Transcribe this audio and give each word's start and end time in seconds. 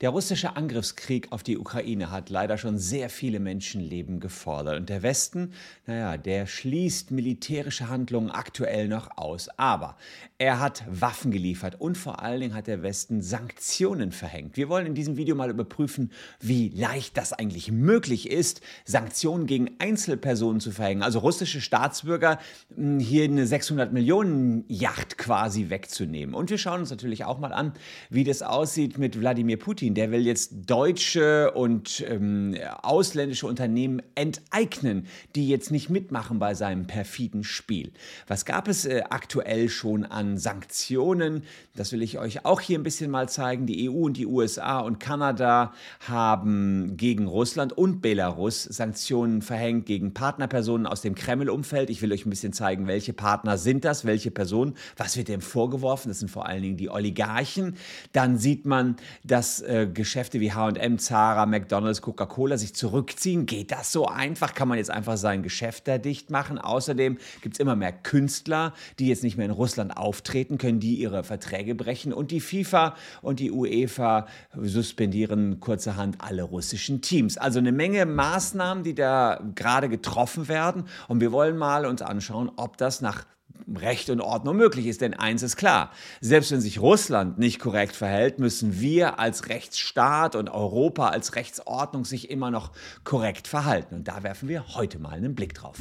Der 0.00 0.10
russische 0.10 0.56
Angriffskrieg 0.56 1.30
auf 1.30 1.44
die 1.44 1.56
Ukraine 1.56 2.10
hat 2.10 2.28
leider 2.28 2.58
schon 2.58 2.78
sehr 2.78 3.08
viele 3.08 3.38
Menschenleben 3.38 4.18
gefordert. 4.18 4.78
Und 4.78 4.88
der 4.88 5.02
Westen, 5.02 5.52
naja, 5.86 6.16
der 6.16 6.46
schließt 6.46 7.12
militärische 7.12 7.88
Handlungen 7.88 8.30
aktuell 8.30 8.88
noch 8.88 9.16
aus. 9.16 9.48
Aber 9.56 9.96
er 10.38 10.58
hat 10.58 10.84
Waffen 10.88 11.30
geliefert 11.30 11.80
und 11.80 11.96
vor 11.96 12.22
allen 12.22 12.40
Dingen 12.40 12.54
hat 12.54 12.66
der 12.66 12.82
Westen 12.82 13.22
Sanktionen 13.22 14.10
verhängt. 14.10 14.56
Wir 14.56 14.68
wollen 14.68 14.86
in 14.86 14.94
diesem 14.94 15.16
Video 15.16 15.36
mal 15.36 15.50
überprüfen, 15.50 16.10
wie 16.40 16.70
leicht 16.70 17.16
das 17.16 17.32
eigentlich 17.32 17.70
möglich 17.70 18.28
ist, 18.28 18.62
Sanktionen 18.84 19.46
gegen 19.46 19.76
Einzelpersonen 19.78 20.60
zu 20.60 20.72
verhängen. 20.72 21.02
Also 21.02 21.20
russische 21.20 21.60
Staatsbürger 21.60 22.40
hm, 22.74 22.98
hier 22.98 23.24
eine 23.24 23.46
600 23.46 23.92
Millionen 23.92 24.64
Yacht 24.66 25.18
quasi 25.18 25.70
wegzunehmen. 25.70 26.34
Und 26.34 26.50
wir 26.50 26.58
schauen 26.58 26.80
uns 26.80 26.90
natürlich 26.90 27.24
auch 27.24 27.38
mal 27.38 27.52
an, 27.52 27.74
wie 28.10 28.24
das 28.24 28.42
aussieht 28.42 28.98
mit 28.98 29.20
Wladimir 29.20 29.56
Putin 29.56 29.83
der 29.92 30.10
will 30.10 30.24
jetzt 30.24 30.52
deutsche 30.66 31.50
und 31.50 32.02
ähm, 32.08 32.56
ausländische 32.80 33.46
Unternehmen 33.46 34.00
enteignen, 34.14 35.06
die 35.34 35.48
jetzt 35.48 35.70
nicht 35.70 35.90
mitmachen 35.90 36.38
bei 36.38 36.54
seinem 36.54 36.86
perfiden 36.86 37.44
Spiel. 37.44 37.92
Was 38.26 38.46
gab 38.46 38.68
es 38.68 38.86
äh, 38.86 39.02
aktuell 39.10 39.68
schon 39.68 40.04
an 40.04 40.38
Sanktionen? 40.38 41.42
Das 41.76 41.92
will 41.92 42.02
ich 42.02 42.18
euch 42.18 42.46
auch 42.46 42.60
hier 42.60 42.78
ein 42.78 42.82
bisschen 42.82 43.10
mal 43.10 43.28
zeigen. 43.28 43.66
Die 43.66 43.90
EU 43.90 44.04
und 44.04 44.16
die 44.16 44.26
USA 44.26 44.78
und 44.78 45.00
Kanada 45.00 45.74
haben 46.00 46.96
gegen 46.96 47.26
Russland 47.26 47.72
und 47.72 48.00
Belarus 48.00 48.62
Sanktionen 48.62 49.42
verhängt 49.42 49.86
gegen 49.86 50.14
Partnerpersonen 50.14 50.86
aus 50.86 51.02
dem 51.02 51.14
Kreml-Umfeld. 51.14 51.90
Ich 51.90 52.00
will 52.00 52.12
euch 52.12 52.24
ein 52.24 52.30
bisschen 52.30 52.52
zeigen, 52.52 52.86
welche 52.86 53.12
Partner 53.12 53.58
sind 53.58 53.84
das, 53.84 54.04
welche 54.04 54.30
Personen, 54.30 54.74
was 54.96 55.16
wird 55.16 55.28
dem 55.28 55.40
vorgeworfen. 55.40 56.08
Das 56.08 56.20
sind 56.20 56.30
vor 56.30 56.46
allen 56.46 56.62
Dingen 56.62 56.76
die 56.76 56.90
Oligarchen. 56.90 57.76
Dann 58.12 58.38
sieht 58.38 58.66
man, 58.66 58.96
dass 59.24 59.60
äh, 59.74 59.86
Geschäfte 59.86 60.40
wie 60.40 60.52
HM, 60.52 60.98
Zara, 60.98 61.46
McDonalds, 61.46 62.00
Coca-Cola 62.00 62.56
sich 62.56 62.74
zurückziehen? 62.74 63.46
Geht 63.46 63.72
das 63.72 63.90
so 63.90 64.06
einfach? 64.06 64.54
Kann 64.54 64.68
man 64.68 64.78
jetzt 64.78 64.90
einfach 64.90 65.16
sein 65.16 65.42
Geschäft 65.42 65.88
da 65.88 65.98
dicht 65.98 66.30
machen? 66.30 66.58
Außerdem 66.58 67.18
gibt 67.42 67.56
es 67.56 67.60
immer 67.60 67.74
mehr 67.74 67.92
Künstler, 67.92 68.72
die 68.98 69.08
jetzt 69.08 69.22
nicht 69.22 69.36
mehr 69.36 69.46
in 69.46 69.52
Russland 69.52 69.96
auftreten 69.96 70.58
können, 70.58 70.80
die 70.80 70.94
ihre 70.94 71.24
Verträge 71.24 71.74
brechen. 71.74 72.12
Und 72.12 72.30
die 72.30 72.40
FIFA 72.40 72.94
und 73.22 73.40
die 73.40 73.50
UEFA 73.50 74.26
suspendieren 74.54 75.60
kurzerhand 75.60 76.18
alle 76.20 76.44
russischen 76.44 77.00
Teams. 77.00 77.36
Also 77.36 77.58
eine 77.58 77.72
Menge 77.72 78.06
Maßnahmen, 78.06 78.84
die 78.84 78.94
da 78.94 79.40
gerade 79.54 79.88
getroffen 79.88 80.48
werden. 80.48 80.84
Und 81.08 81.20
wir 81.20 81.32
wollen 81.32 81.56
mal 81.56 81.86
uns 81.86 82.02
anschauen, 82.02 82.50
ob 82.56 82.76
das 82.76 83.00
nach 83.00 83.26
Recht 83.76 84.10
und 84.10 84.20
Ordnung 84.20 84.56
möglich 84.56 84.86
ist. 84.86 85.00
Denn 85.00 85.14
eins 85.14 85.42
ist 85.42 85.56
klar, 85.56 85.90
selbst 86.20 86.50
wenn 86.50 86.60
sich 86.60 86.80
Russland 86.80 87.38
nicht 87.38 87.58
korrekt 87.58 87.96
verhält, 87.96 88.38
müssen 88.38 88.80
wir 88.80 89.18
als 89.18 89.48
Rechtsstaat 89.48 90.36
und 90.36 90.50
Europa 90.50 91.08
als 91.08 91.34
Rechtsordnung 91.34 92.04
sich 92.04 92.30
immer 92.30 92.50
noch 92.50 92.72
korrekt 93.04 93.48
verhalten. 93.48 93.94
Und 93.94 94.08
da 94.08 94.22
werfen 94.22 94.48
wir 94.48 94.74
heute 94.74 94.98
mal 94.98 95.12
einen 95.12 95.34
Blick 95.34 95.54
drauf. 95.54 95.78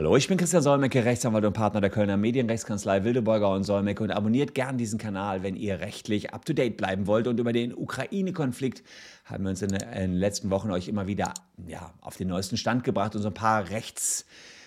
Hallo, 0.00 0.16
ich 0.16 0.28
bin 0.28 0.38
Christian 0.38 0.62
Solmecke, 0.62 1.04
Rechtsanwalt 1.04 1.44
und 1.44 1.52
Partner 1.52 1.82
der 1.82 1.90
Kölner 1.90 2.16
Medienrechtskanzlei 2.16 3.04
Wildeborger 3.04 3.50
und 3.50 3.64
Solmecke 3.64 4.02
und 4.02 4.10
abonniert 4.10 4.54
gern 4.54 4.78
diesen 4.78 4.98
Kanal, 4.98 5.42
wenn 5.42 5.56
ihr 5.56 5.80
rechtlich 5.80 6.32
up 6.32 6.46
to 6.46 6.54
date 6.54 6.78
bleiben 6.78 7.06
wollt. 7.06 7.26
Und 7.26 7.38
über 7.38 7.52
den 7.52 7.74
Ukraine-Konflikt 7.74 8.82
haben 9.26 9.44
wir 9.44 9.50
uns 9.50 9.60
in 9.60 9.68
den 9.68 10.14
letzten 10.14 10.48
Wochen 10.48 10.70
euch 10.70 10.88
immer 10.88 11.06
wieder 11.06 11.34
ja, 11.66 11.92
auf 12.00 12.16
den 12.16 12.28
neuesten 12.28 12.56
Stand 12.56 12.82
gebracht 12.82 13.14
und 13.14 13.20
so 13.20 13.28
ein 13.28 13.34
paar 13.34 13.68
Rechts- 13.68 14.24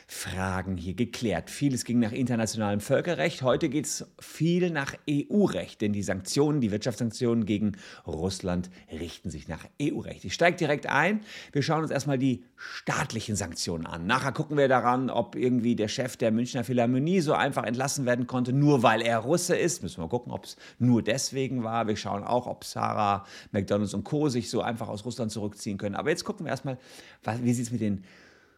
Fragen 0.07 0.77
hier 0.77 0.93
geklärt. 0.93 1.49
Vieles 1.49 1.85
ging 1.85 1.99
nach 1.99 2.11
internationalem 2.11 2.79
Völkerrecht. 2.79 3.41
Heute 3.41 3.69
geht 3.69 3.85
es 3.85 4.05
viel 4.19 4.69
nach 4.69 4.95
EU-Recht, 5.09 5.81
denn 5.81 5.93
die 5.93 6.03
Sanktionen, 6.03 6.61
die 6.61 6.71
Wirtschaftssanktionen 6.71 7.45
gegen 7.45 7.73
Russland 8.05 8.69
richten 8.91 9.29
sich 9.29 9.47
nach 9.47 9.65
EU-Recht. 9.81 10.25
Ich 10.25 10.33
steige 10.33 10.57
direkt 10.57 10.87
ein. 10.87 11.21
Wir 11.51 11.61
schauen 11.61 11.81
uns 11.81 11.91
erstmal 11.91 12.17
die 12.17 12.43
staatlichen 12.55 13.35
Sanktionen 13.35 13.85
an. 13.85 14.05
Nachher 14.05 14.31
gucken 14.31 14.57
wir 14.57 14.67
daran, 14.67 15.09
ob 15.09 15.35
irgendwie 15.35 15.75
der 15.75 15.87
Chef 15.87 16.17
der 16.17 16.31
Münchner 16.31 16.63
Philharmonie 16.63 17.21
so 17.21 17.33
einfach 17.33 17.63
entlassen 17.63 18.05
werden 18.05 18.27
konnte, 18.27 18.53
nur 18.53 18.83
weil 18.83 19.01
er 19.01 19.19
Russe 19.19 19.55
ist. 19.55 19.83
Müssen 19.83 20.01
wir 20.01 20.09
gucken, 20.09 20.31
ob 20.31 20.45
es 20.45 20.57
nur 20.79 21.01
deswegen 21.01 21.63
war. 21.63 21.87
Wir 21.87 21.95
schauen 21.95 22.23
auch, 22.23 22.47
ob 22.47 22.63
Sarah, 22.63 23.25
McDonalds 23.51 23.93
und 23.93 24.03
Co. 24.03 24.29
sich 24.29 24.49
so 24.49 24.61
einfach 24.61 24.87
aus 24.87 25.05
Russland 25.05 25.31
zurückziehen 25.31 25.77
können. 25.77 25.95
Aber 25.95 26.09
jetzt 26.09 26.23
gucken 26.23 26.45
wir 26.45 26.51
erstmal, 26.51 26.77
wie 27.41 27.53
sieht 27.53 27.65
es 27.65 27.71
mit 27.71 27.81
den 27.81 28.03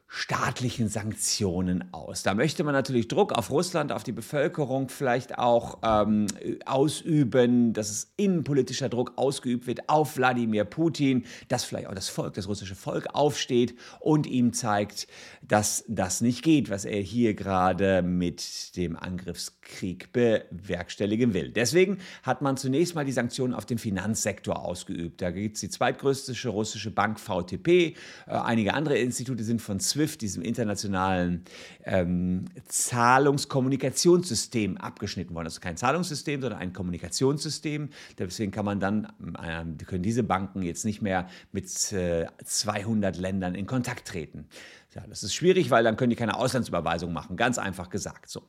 staatlichen 0.08 0.88
Sanktionen 0.88 1.92
aus. 1.92 2.24
Da 2.24 2.36
möchte 2.36 2.64
man 2.64 2.74
natürlich 2.74 3.08
Druck 3.08 3.34
auf 3.34 3.50
Russland, 3.50 3.92
auf 3.92 4.04
die 4.04 4.12
Bevölkerung 4.12 4.90
vielleicht 4.90 5.38
auch 5.40 5.80
ähm, 5.84 6.28
ausüben, 6.66 7.74
dass 7.74 7.90
es 7.90 8.14
innenpolitischer 8.16 8.88
Druck 8.88 9.14
ausgeübt 9.16 9.66
wird 9.68 9.90
auf 9.90 10.16
Wladimir 10.18 10.64
Putin, 10.64 11.26
dass 11.48 11.64
vielleicht 11.64 11.88
auch 11.88 11.96
das 11.96 12.10
Volk, 12.10 12.36
das 12.36 12.48
russische 12.48 12.76
Volk 12.76 13.08
aufsteht 13.14 13.76
und 14.00 14.28
ihm 14.28 14.54
zeigt, 14.54 15.08
dass 15.42 15.84
das 15.88 16.22
nicht 16.22 16.44
geht, 16.44 16.70
was 16.70 16.86
er 16.86 17.02
hier 17.02 17.34
gerade 17.34 18.02
mit 18.04 18.78
dem 18.78 18.96
Angriffskrieg 18.96 20.14
bewerkstelligen 20.14 21.34
will. 21.34 21.50
Deswegen 21.50 21.98
hat 22.22 22.42
man 22.42 22.58
zunächst 22.58 22.94
mal 22.94 23.06
die 23.06 23.12
Sanktionen 23.12 23.54
auf 23.54 23.66
den 23.66 23.80
Finanzsektor 23.80 24.64
ausgeübt. 24.64 25.22
Da 25.22 25.32
gibt 25.32 25.56
es 25.56 25.62
die 25.62 25.70
zweitgrößte 25.70 26.36
russische 26.48 26.92
Bank 26.92 27.20
VTP, 27.20 27.68
äh, 27.68 27.94
einige 28.28 28.76
andere 28.76 28.98
Institute 28.98 29.44
sind 29.44 29.62
von 29.62 29.80
SWIFT, 29.95 30.22
diesem 30.22 30.44
internationalen 30.44 31.44
ähm, 31.85 32.45
Zahlungskommunikationssystem, 32.67 34.78
abgeschnitten 34.78 35.33
worden. 35.33 35.47
Also 35.47 35.61
kein 35.61 35.78
Zahlungssystem, 35.78 36.41
sondern 36.41 36.59
ein 36.59 36.73
Kommunikationssystem. 36.73 37.89
Deswegen 38.19 38.51
kann 38.51 38.66
man 38.66 38.81
dann, 38.81 39.07
äh, 39.41 39.63
können 39.85 40.03
diese 40.03 40.23
Banken 40.23 40.63
jetzt 40.63 40.83
nicht 40.83 41.01
mehr 41.01 41.29
mit 41.53 41.94
äh, 41.94 42.25
200 42.44 43.16
Ländern 43.17 43.56
in 43.56 43.66
Kontakt 43.66 44.06
treten. 44.07 44.50
Ja, 44.94 45.06
das 45.07 45.23
ist 45.23 45.33
schwierig, 45.33 45.72
weil 45.72 45.83
dann 45.83 45.97
können 45.97 46.09
die 46.09 46.16
keine 46.16 46.38
Auslandsüberweisung 46.38 47.12
machen, 47.12 47.35
ganz 47.35 47.57
einfach 47.57 47.89
gesagt. 47.89 48.29
So. 48.29 48.44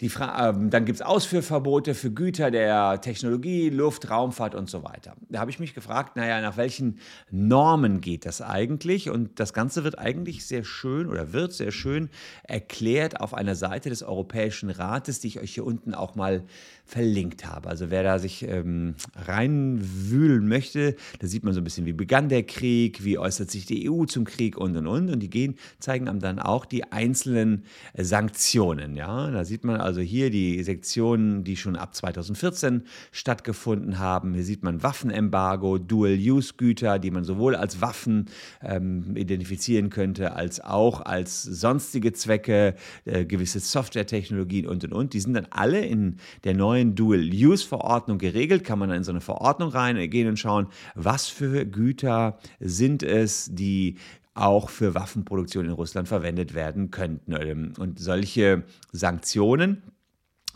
Die 0.00 0.10
ähm, 0.38 0.70
dann 0.70 0.86
gibt 0.86 0.96
es 0.96 1.02
Ausführverbote 1.02 1.94
für 1.94 2.10
Güter 2.10 2.50
der 2.50 3.00
Technologie, 3.02 3.68
Luft, 3.68 4.08
Raumfahrt 4.08 4.54
und 4.54 4.70
so 4.70 4.82
weiter. 4.82 5.14
Da 5.28 5.40
habe 5.40 5.50
ich 5.50 5.58
mich 5.58 5.74
gefragt, 5.74 6.16
naja, 6.16 6.40
nach 6.40 6.56
welchen 6.56 6.98
Normen 7.30 8.00
geht 8.00 8.24
das 8.24 8.40
eigentlich? 8.40 9.10
Und 9.10 9.38
das 9.38 9.52
Ganze 9.52 9.84
wird 9.84 9.98
eigentlich 9.98 10.46
sehr 10.46 10.64
schön 10.64 11.06
oder 11.06 11.34
wird 11.34 11.52
sehr 11.52 11.70
schön 11.70 12.08
erklärt 12.44 13.20
auf 13.20 13.34
einer 13.34 13.54
Seite 13.54 13.90
des 13.90 14.02
Europäischen 14.02 14.70
Rates, 14.70 15.20
die 15.20 15.28
ich 15.28 15.40
euch 15.40 15.54
hier 15.54 15.66
unten 15.66 15.94
auch 15.94 16.14
mal 16.14 16.44
verlinkt 16.86 17.46
habe. 17.46 17.68
Also 17.68 17.90
wer 17.90 18.02
da 18.02 18.18
sich 18.18 18.42
ähm, 18.42 18.94
reinwühlen 19.26 20.48
möchte, 20.48 20.96
da 21.20 21.26
sieht 21.26 21.44
man 21.44 21.52
so 21.52 21.60
ein 21.60 21.64
bisschen, 21.64 21.86
wie 21.86 21.92
begann 21.92 22.28
der 22.28 22.42
Krieg, 22.42 23.04
wie 23.04 23.18
äußert 23.18 23.50
sich 23.50 23.66
die 23.66 23.88
EU 23.90 24.06
zum 24.06 24.24
Krieg 24.24 24.56
und 24.56 24.76
und 24.76 24.86
und. 24.86 25.10
Und 25.10 25.20
die 25.20 25.30
gehen, 25.30 25.56
zeigen 25.78 26.08
einem 26.08 26.20
dann 26.20 26.38
auch 26.38 26.64
die 26.64 26.90
einzelnen 26.90 27.64
Sanktionen. 27.96 28.96
Ja, 28.96 29.30
da 29.30 29.44
sieht 29.44 29.62
man 29.62 29.80
also 29.80 29.89
hier 29.98 30.30
die 30.30 30.62
Sektionen, 30.62 31.44
die 31.44 31.56
schon 31.56 31.76
ab 31.76 31.94
2014 31.94 32.82
stattgefunden 33.12 33.98
haben. 33.98 34.34
Hier 34.34 34.44
sieht 34.44 34.62
man 34.62 34.82
Waffenembargo, 34.82 35.78
Dual-Use-Güter, 35.78 36.98
die 36.98 37.10
man 37.10 37.24
sowohl 37.24 37.54
als 37.54 37.80
Waffen 37.80 38.26
ähm, 38.62 39.16
identifizieren 39.16 39.90
könnte, 39.90 40.34
als 40.34 40.60
auch 40.60 41.00
als 41.02 41.42
sonstige 41.42 42.12
Zwecke, 42.12 42.74
äh, 43.04 43.24
gewisse 43.24 43.60
Softwaretechnologien 43.60 44.66
und 44.66 44.84
und 44.84 44.92
und. 44.92 45.12
Die 45.12 45.20
sind 45.20 45.34
dann 45.34 45.46
alle 45.50 45.80
in 45.80 46.16
der 46.44 46.54
neuen 46.54 46.70
neuen 46.70 46.94
Dual-Use-Verordnung 46.94 48.18
geregelt. 48.18 48.64
Kann 48.64 48.78
man 48.78 48.88
dann 48.88 48.98
in 48.98 49.04
so 49.04 49.12
eine 49.12 49.20
Verordnung 49.20 49.70
reingehen 49.70 50.28
und 50.28 50.38
schauen, 50.38 50.68
was 50.94 51.28
für 51.28 51.66
Güter 51.66 52.38
sind 52.60 53.02
es, 53.02 53.48
die 53.52 53.96
auch 54.34 54.70
für 54.70 54.94
Waffenproduktion 54.94 55.66
in 55.66 55.72
Russland 55.72 56.08
verwendet 56.08 56.54
werden 56.54 56.90
könnten. 56.90 57.32
Ähm, 57.32 57.72
und 57.78 57.98
solche 57.98 58.64
Sanktionen, 58.92 59.82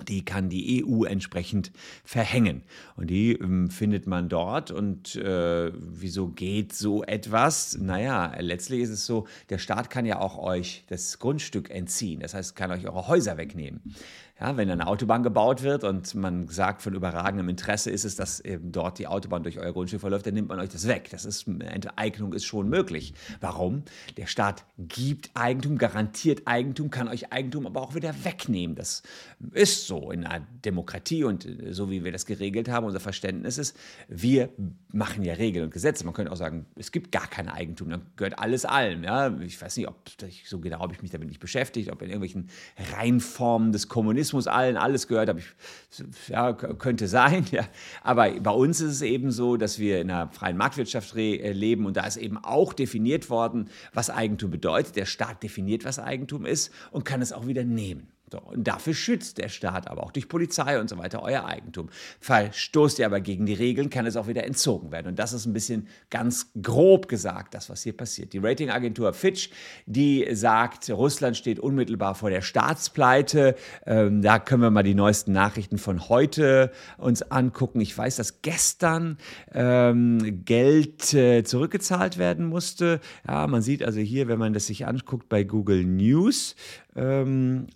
die 0.08 0.24
kann 0.24 0.48
die 0.48 0.84
EU 0.84 1.04
entsprechend 1.04 1.70
verhängen. 2.04 2.62
Und 2.96 3.10
die 3.10 3.32
ähm, 3.32 3.70
findet 3.70 4.06
man 4.06 4.28
dort. 4.28 4.70
Und 4.70 5.16
äh, 5.16 5.72
wieso 5.74 6.28
geht 6.28 6.72
so 6.72 7.04
etwas? 7.04 7.78
Naja, 7.78 8.34
letztlich 8.40 8.80
ist 8.80 8.90
es 8.90 9.06
so, 9.06 9.26
der 9.50 9.58
Staat 9.58 9.90
kann 9.90 10.04
ja 10.04 10.18
auch 10.20 10.38
euch 10.38 10.84
das 10.88 11.18
Grundstück 11.18 11.70
entziehen. 11.70 12.20
Das 12.20 12.34
heißt, 12.34 12.56
kann 12.56 12.72
euch 12.72 12.86
eure 12.86 13.06
Häuser 13.06 13.36
wegnehmen. 13.36 13.94
Ja, 14.40 14.56
wenn 14.56 14.68
eine 14.68 14.88
Autobahn 14.88 15.22
gebaut 15.22 15.62
wird 15.62 15.84
und 15.84 16.12
man 16.16 16.48
sagt, 16.48 16.82
von 16.82 16.92
überragendem 16.92 17.48
Interesse 17.48 17.92
ist 17.92 18.04
es, 18.04 18.16
dass 18.16 18.40
eben 18.40 18.72
dort 18.72 18.98
die 18.98 19.06
Autobahn 19.06 19.44
durch 19.44 19.60
euer 19.60 19.72
Grundstück 19.72 20.00
verläuft, 20.00 20.26
dann 20.26 20.34
nimmt 20.34 20.48
man 20.48 20.58
euch 20.58 20.70
das 20.70 20.88
weg. 20.88 21.08
Das 21.12 21.24
ist, 21.24 21.46
Enteignung 21.46 22.32
ist 22.32 22.44
schon 22.44 22.68
möglich. 22.68 23.14
Warum? 23.40 23.84
Der 24.16 24.26
Staat 24.26 24.64
gibt 24.76 25.30
Eigentum, 25.34 25.78
garantiert 25.78 26.42
Eigentum, 26.46 26.90
kann 26.90 27.06
euch 27.06 27.32
Eigentum 27.32 27.64
aber 27.64 27.80
auch 27.80 27.94
wieder 27.94 28.12
wegnehmen. 28.24 28.74
Das 28.74 29.04
ist 29.52 29.86
so 29.86 30.10
in 30.10 30.26
einer 30.26 30.44
Demokratie 30.64 31.22
und 31.22 31.46
so 31.70 31.88
wie 31.88 32.02
wir 32.02 32.10
das 32.10 32.26
geregelt 32.26 32.68
haben, 32.68 32.86
unser 32.86 33.00
Verständnis 33.00 33.56
ist, 33.56 33.76
wir 34.08 34.48
machen 34.92 35.22
ja 35.22 35.34
Regeln 35.34 35.66
und 35.66 35.70
Gesetze. 35.70 36.04
Man 36.04 36.12
könnte 36.12 36.32
auch 36.32 36.36
sagen, 36.36 36.66
es 36.74 36.90
gibt 36.90 37.12
gar 37.12 37.28
kein 37.28 37.48
Eigentum, 37.48 37.88
dann 37.88 38.02
gehört 38.16 38.36
alles 38.40 38.64
allem. 38.64 39.04
Ja? 39.04 39.28
Ich 39.42 39.62
weiß 39.62 39.76
nicht, 39.76 39.86
ob 39.86 39.94
ich 40.26 40.48
so 40.48 40.58
genau 40.58 40.80
habe 40.80 40.92
ich 40.92 41.02
mich 41.02 41.12
damit 41.12 41.28
nicht 41.28 41.40
beschäftigt, 41.40 41.92
ob 41.92 42.02
in 42.02 42.08
irgendwelchen 42.08 42.48
Reinformen 42.96 43.70
des 43.70 43.86
Kommunismus 43.86 44.23
allen 44.46 44.76
alles 44.76 45.08
gehört, 45.08 45.28
habe 45.28 45.40
ich, 45.40 46.28
ja, 46.28 46.52
könnte 46.52 47.08
sein. 47.08 47.44
Ja. 47.54 47.68
Aber 48.02 48.30
bei 48.40 48.50
uns 48.50 48.80
ist 48.80 48.90
es 48.90 49.02
eben 49.02 49.30
so, 49.30 49.56
dass 49.56 49.78
wir 49.78 50.00
in 50.00 50.10
einer 50.10 50.28
freien 50.28 50.56
Marktwirtschaft 50.56 51.14
äh, 51.16 51.52
leben 51.52 51.86
und 51.86 51.96
da 51.96 52.06
ist 52.06 52.16
eben 52.16 52.38
auch 52.38 52.72
definiert 52.72 53.30
worden, 53.30 53.68
was 53.92 54.10
Eigentum 54.10 54.50
bedeutet. 54.50 54.96
Der 54.96 55.04
Staat 55.04 55.42
definiert, 55.42 55.84
was 55.84 55.98
Eigentum 55.98 56.46
ist 56.46 56.72
und 56.90 57.04
kann 57.04 57.22
es 57.22 57.32
auch 57.32 57.46
wieder 57.46 57.64
nehmen. 57.64 58.13
So, 58.32 58.40
und 58.40 58.66
dafür 58.66 58.94
schützt 58.94 59.38
der 59.38 59.48
Staat 59.48 59.88
aber 59.88 60.02
auch 60.02 60.10
durch 60.10 60.28
Polizei 60.28 60.80
und 60.80 60.88
so 60.88 60.96
weiter 60.96 61.22
euer 61.22 61.44
Eigentum. 61.44 61.90
Verstoßt 62.20 62.98
ihr 62.98 63.06
aber 63.06 63.20
gegen 63.20 63.44
die 63.44 63.52
Regeln, 63.52 63.90
kann 63.90 64.06
es 64.06 64.16
auch 64.16 64.28
wieder 64.28 64.44
entzogen 64.44 64.92
werden. 64.92 65.08
Und 65.08 65.18
das 65.18 65.34
ist 65.34 65.44
ein 65.44 65.52
bisschen 65.52 65.88
ganz 66.08 66.50
grob 66.60 67.06
gesagt, 67.08 67.54
das, 67.54 67.68
was 67.68 67.82
hier 67.82 67.94
passiert. 67.94 68.32
Die 68.32 68.38
Ratingagentur 68.38 69.12
Fitch, 69.12 69.50
die 69.84 70.26
sagt, 70.32 70.88
Russland 70.90 71.36
steht 71.36 71.60
unmittelbar 71.60 72.14
vor 72.14 72.30
der 72.30 72.40
Staatspleite. 72.40 73.56
Ähm, 73.86 74.22
da 74.22 74.38
können 74.38 74.62
wir 74.62 74.70
mal 74.70 74.82
die 74.82 74.94
neuesten 74.94 75.32
Nachrichten 75.32 75.76
von 75.76 76.08
heute 76.08 76.72
uns 76.96 77.22
angucken. 77.30 77.80
Ich 77.80 77.96
weiß, 77.96 78.16
dass 78.16 78.40
gestern 78.40 79.18
ähm, 79.52 80.44
Geld 80.46 81.12
äh, 81.12 81.44
zurückgezahlt 81.44 82.16
werden 82.16 82.46
musste. 82.46 83.00
Ja, 83.28 83.46
man 83.46 83.60
sieht 83.60 83.82
also 83.82 84.00
hier, 84.00 84.28
wenn 84.28 84.38
man 84.38 84.54
das 84.54 84.66
sich 84.66 84.86
anguckt 84.86 85.28
bei 85.28 85.44
Google 85.44 85.84
News, 85.84 86.56
ähm, 86.96 87.66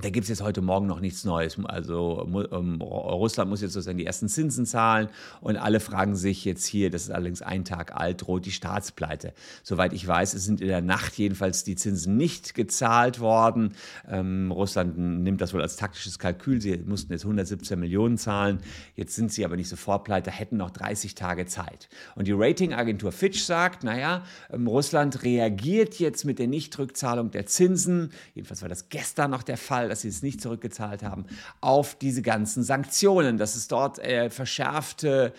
da 0.00 0.10
gibt 0.10 0.24
es 0.24 0.28
jetzt 0.28 0.42
heute 0.42 0.60
Morgen 0.60 0.86
noch 0.86 1.00
nichts 1.00 1.24
Neues. 1.24 1.56
Also 1.64 2.28
ähm, 2.52 2.80
Russland 2.80 3.48
muss 3.48 3.60
jetzt 3.60 3.74
sozusagen 3.74 3.98
die 3.98 4.06
ersten 4.06 4.28
Zinsen 4.28 4.66
zahlen 4.66 5.08
und 5.40 5.56
alle 5.56 5.78
fragen 5.78 6.16
sich 6.16 6.44
jetzt 6.44 6.66
hier, 6.66 6.90
das 6.90 7.02
ist 7.02 7.10
allerdings 7.10 7.42
ein 7.42 7.64
Tag 7.64 7.94
alt, 7.94 8.22
droht 8.22 8.44
die 8.46 8.50
Staatspleite. 8.50 9.32
Soweit 9.62 9.92
ich 9.92 10.06
weiß, 10.06 10.34
es 10.34 10.44
sind 10.44 10.60
in 10.60 10.68
der 10.68 10.80
Nacht 10.80 11.14
jedenfalls 11.14 11.62
die 11.62 11.76
Zinsen 11.76 12.16
nicht 12.16 12.54
gezahlt 12.54 13.20
worden. 13.20 13.74
Ähm, 14.08 14.50
Russland 14.50 14.98
nimmt 14.98 15.40
das 15.40 15.54
wohl 15.54 15.62
als 15.62 15.76
taktisches 15.76 16.18
Kalkül. 16.18 16.60
Sie 16.60 16.76
mussten 16.78 17.12
jetzt 17.12 17.24
117 17.24 17.78
Millionen 17.78 18.18
zahlen. 18.18 18.58
Jetzt 18.96 19.14
sind 19.14 19.32
sie 19.32 19.44
aber 19.44 19.56
nicht 19.56 19.68
sofort 19.68 20.04
pleite, 20.04 20.30
hätten 20.30 20.56
noch 20.56 20.70
30 20.70 21.14
Tage 21.14 21.46
Zeit. 21.46 21.88
Und 22.16 22.26
die 22.26 22.32
Ratingagentur 22.32 23.12
Fitch 23.12 23.44
sagt, 23.44 23.84
naja, 23.84 24.24
ähm, 24.52 24.66
Russland 24.66 25.22
reagiert 25.22 26.00
jetzt 26.00 26.24
mit 26.24 26.40
der 26.40 26.48
Nichtrückzahlung 26.48 27.30
der 27.30 27.46
Zinsen. 27.46 28.10
Jedenfalls 28.34 28.62
war 28.62 28.68
das 28.68 28.88
gestern 28.88 29.30
noch 29.30 29.44
der 29.44 29.56
Fall 29.56 29.83
Fall, 29.84 29.88
dass 29.90 30.00
sie 30.00 30.08
es 30.08 30.22
nicht 30.22 30.40
zurückgezahlt 30.40 31.02
haben, 31.02 31.26
auf 31.60 31.94
diese 31.94 32.22
ganzen 32.22 32.62
Sanktionen, 32.62 33.36
dass 33.36 33.54
es 33.54 33.68
dort 33.68 33.98
äh, 33.98 34.30
verschärfte 34.30 35.32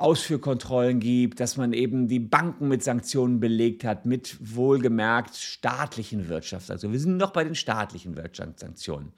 Ausführkontrollen 0.00 0.98
gibt, 0.98 1.40
dass 1.40 1.56
man 1.56 1.72
eben 1.72 2.08
die 2.08 2.20
Banken 2.20 2.68
mit 2.68 2.82
Sanktionen 2.82 3.38
belegt 3.38 3.84
hat, 3.84 4.06
mit 4.06 4.36
wohlgemerkt 4.40 5.36
staatlichen 5.36 6.28
Wirtschafts. 6.28 6.70
Also 6.70 6.90
wir 6.90 6.98
sind 6.98 7.18
noch 7.18 7.32
bei 7.32 7.44
den 7.44 7.54
staatlichen 7.54 8.16
Wirtschaftssanktionen. 8.16 9.12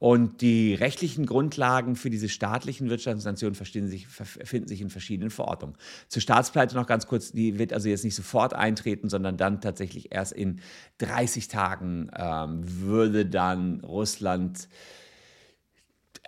Und 0.00 0.40
die 0.40 0.74
rechtlichen 0.74 1.24
Grundlagen 1.24 1.94
für 1.94 2.10
diese 2.10 2.28
staatlichen 2.28 2.90
Wirtschaftssanktionen 2.90 3.54
sich, 3.54 4.08
finden 4.08 4.68
sich 4.68 4.80
in 4.80 4.90
verschiedenen 4.90 5.30
Verordnungen. 5.30 5.76
Zur 6.08 6.20
Staatspleite 6.20 6.74
noch 6.74 6.86
ganz 6.86 7.06
kurz, 7.06 7.32
die 7.32 7.58
wird 7.58 7.72
also 7.72 7.88
jetzt 7.88 8.04
nicht 8.04 8.16
sofort 8.16 8.54
eintreten, 8.54 9.08
sondern 9.08 9.36
dann 9.36 9.60
tatsächlich 9.60 10.12
erst 10.12 10.32
in 10.32 10.60
30 10.98 11.48
Tagen 11.48 12.10
ähm, 12.16 12.60
würde 12.64 13.24
dann 13.24 13.80
Russland 13.80 14.68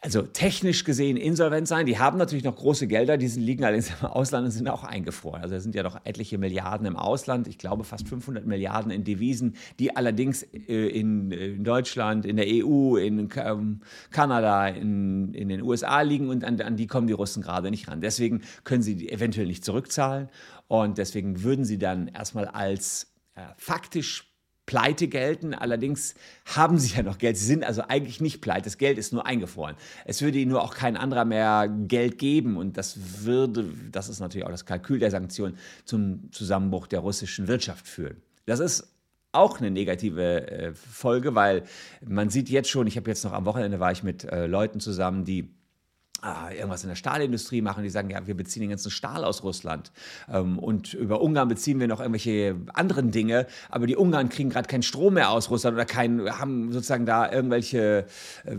also 0.02 0.22
technisch 0.22 0.84
gesehen 0.84 1.16
insolvent 1.16 1.66
sein. 1.68 1.86
Die 1.86 1.98
haben 1.98 2.18
natürlich 2.18 2.44
noch 2.44 2.56
große 2.56 2.86
Gelder, 2.86 3.16
die 3.16 3.26
liegen 3.26 3.64
allerdings 3.64 3.90
im 4.00 4.06
Ausland 4.06 4.44
und 4.44 4.50
sind 4.50 4.68
auch 4.68 4.84
eingefroren. 4.84 5.42
Also 5.42 5.54
es 5.54 5.62
sind 5.62 5.74
ja 5.74 5.82
noch 5.82 5.98
etliche 6.04 6.38
Milliarden 6.38 6.86
im 6.86 6.96
Ausland, 6.96 7.48
ich 7.48 7.58
glaube 7.58 7.84
fast 7.84 8.08
500 8.08 8.46
Milliarden 8.46 8.90
in 8.90 9.04
Devisen, 9.04 9.56
die 9.78 9.96
allerdings 9.96 10.42
äh, 10.42 10.88
in, 10.88 11.30
in, 11.30 11.64
Deutschland, 11.64 12.26
in 12.26 12.36
der 12.36 12.46
EU, 12.46 12.96
in 12.96 13.28
ähm, 13.36 13.80
Kanada, 14.10 14.68
in, 14.68 15.32
in, 15.34 15.48
den 15.48 15.62
USA 15.62 16.02
liegen 16.02 16.28
und 16.28 16.44
an, 16.44 16.60
an 16.60 16.76
die 16.76 16.86
kommen 16.86 17.06
die 17.06 17.14
Russen 17.14 17.42
gerade 17.42 17.70
nicht 17.70 17.88
ran. 17.88 18.00
Deswegen 18.00 18.42
können 18.64 18.82
sie 18.82 18.96
die 18.96 19.10
eventuell 19.10 19.46
nicht 19.46 19.64
zurückzahlen 19.64 20.28
und 20.68 20.98
deswegen 20.98 21.42
würden 21.42 21.64
sie 21.64 21.78
dann 21.78 22.08
erstmal 22.08 22.46
als 22.46 23.14
äh, 23.34 23.40
faktisch 23.56 24.35
pleite 24.66 25.08
gelten. 25.08 25.54
Allerdings 25.54 26.14
haben 26.44 26.78
sie 26.78 26.96
ja 26.96 27.02
noch 27.02 27.18
Geld. 27.18 27.36
Sie 27.36 27.46
sind 27.46 27.64
also 27.64 27.82
eigentlich 27.82 28.20
nicht 28.20 28.40
pleite. 28.40 28.64
Das 28.64 28.78
Geld 28.78 28.98
ist 28.98 29.12
nur 29.12 29.24
eingefroren. 29.24 29.76
Es 30.04 30.20
würde 30.20 30.38
ihnen 30.38 30.50
nur 30.50 30.62
auch 30.62 30.74
kein 30.74 30.96
anderer 30.96 31.24
mehr 31.24 31.68
Geld 31.68 32.18
geben. 32.18 32.56
Und 32.56 32.76
das 32.76 33.24
würde, 33.24 33.72
das 33.90 34.08
ist 34.08 34.20
natürlich 34.20 34.46
auch 34.46 34.50
das 34.50 34.66
Kalkül 34.66 34.98
der 34.98 35.10
Sanktionen, 35.10 35.56
zum 35.84 36.30
Zusammenbruch 36.32 36.86
der 36.86 37.00
russischen 37.00 37.48
Wirtschaft 37.48 37.86
führen. 37.86 38.16
Das 38.44 38.60
ist 38.60 38.92
auch 39.32 39.60
eine 39.60 39.70
negative 39.70 40.50
äh, 40.50 40.74
Folge, 40.74 41.34
weil 41.34 41.64
man 42.04 42.30
sieht 42.30 42.48
jetzt 42.48 42.70
schon, 42.70 42.86
ich 42.86 42.96
habe 42.96 43.10
jetzt 43.10 43.24
noch 43.24 43.32
am 43.32 43.44
Wochenende 43.44 43.80
war 43.80 43.92
ich 43.92 44.02
mit 44.02 44.24
äh, 44.24 44.46
Leuten 44.46 44.80
zusammen, 44.80 45.24
die 45.24 45.55
Ah, 46.28 46.50
irgendwas 46.50 46.82
in 46.82 46.88
der 46.88 46.96
Stahlindustrie 46.96 47.62
machen, 47.62 47.84
die 47.84 47.88
sagen, 47.88 48.10
ja, 48.10 48.26
wir 48.26 48.36
beziehen 48.36 48.62
den 48.62 48.70
ganzen 48.70 48.90
Stahl 48.90 49.22
aus 49.22 49.44
Russland. 49.44 49.92
Ähm, 50.28 50.58
und 50.58 50.92
über 50.92 51.20
Ungarn 51.20 51.46
beziehen 51.46 51.78
wir 51.78 51.86
noch 51.86 52.00
irgendwelche 52.00 52.56
anderen 52.74 53.12
Dinge, 53.12 53.46
aber 53.70 53.86
die 53.86 53.94
Ungarn 53.94 54.28
kriegen 54.28 54.50
gerade 54.50 54.66
keinen 54.66 54.82
Strom 54.82 55.14
mehr 55.14 55.30
aus 55.30 55.50
Russland 55.50 55.74
oder 55.74 55.84
kein, 55.84 56.28
haben 56.36 56.72
sozusagen 56.72 57.06
da 57.06 57.30
irgendwelche 57.30 58.06
äh, 58.44 58.56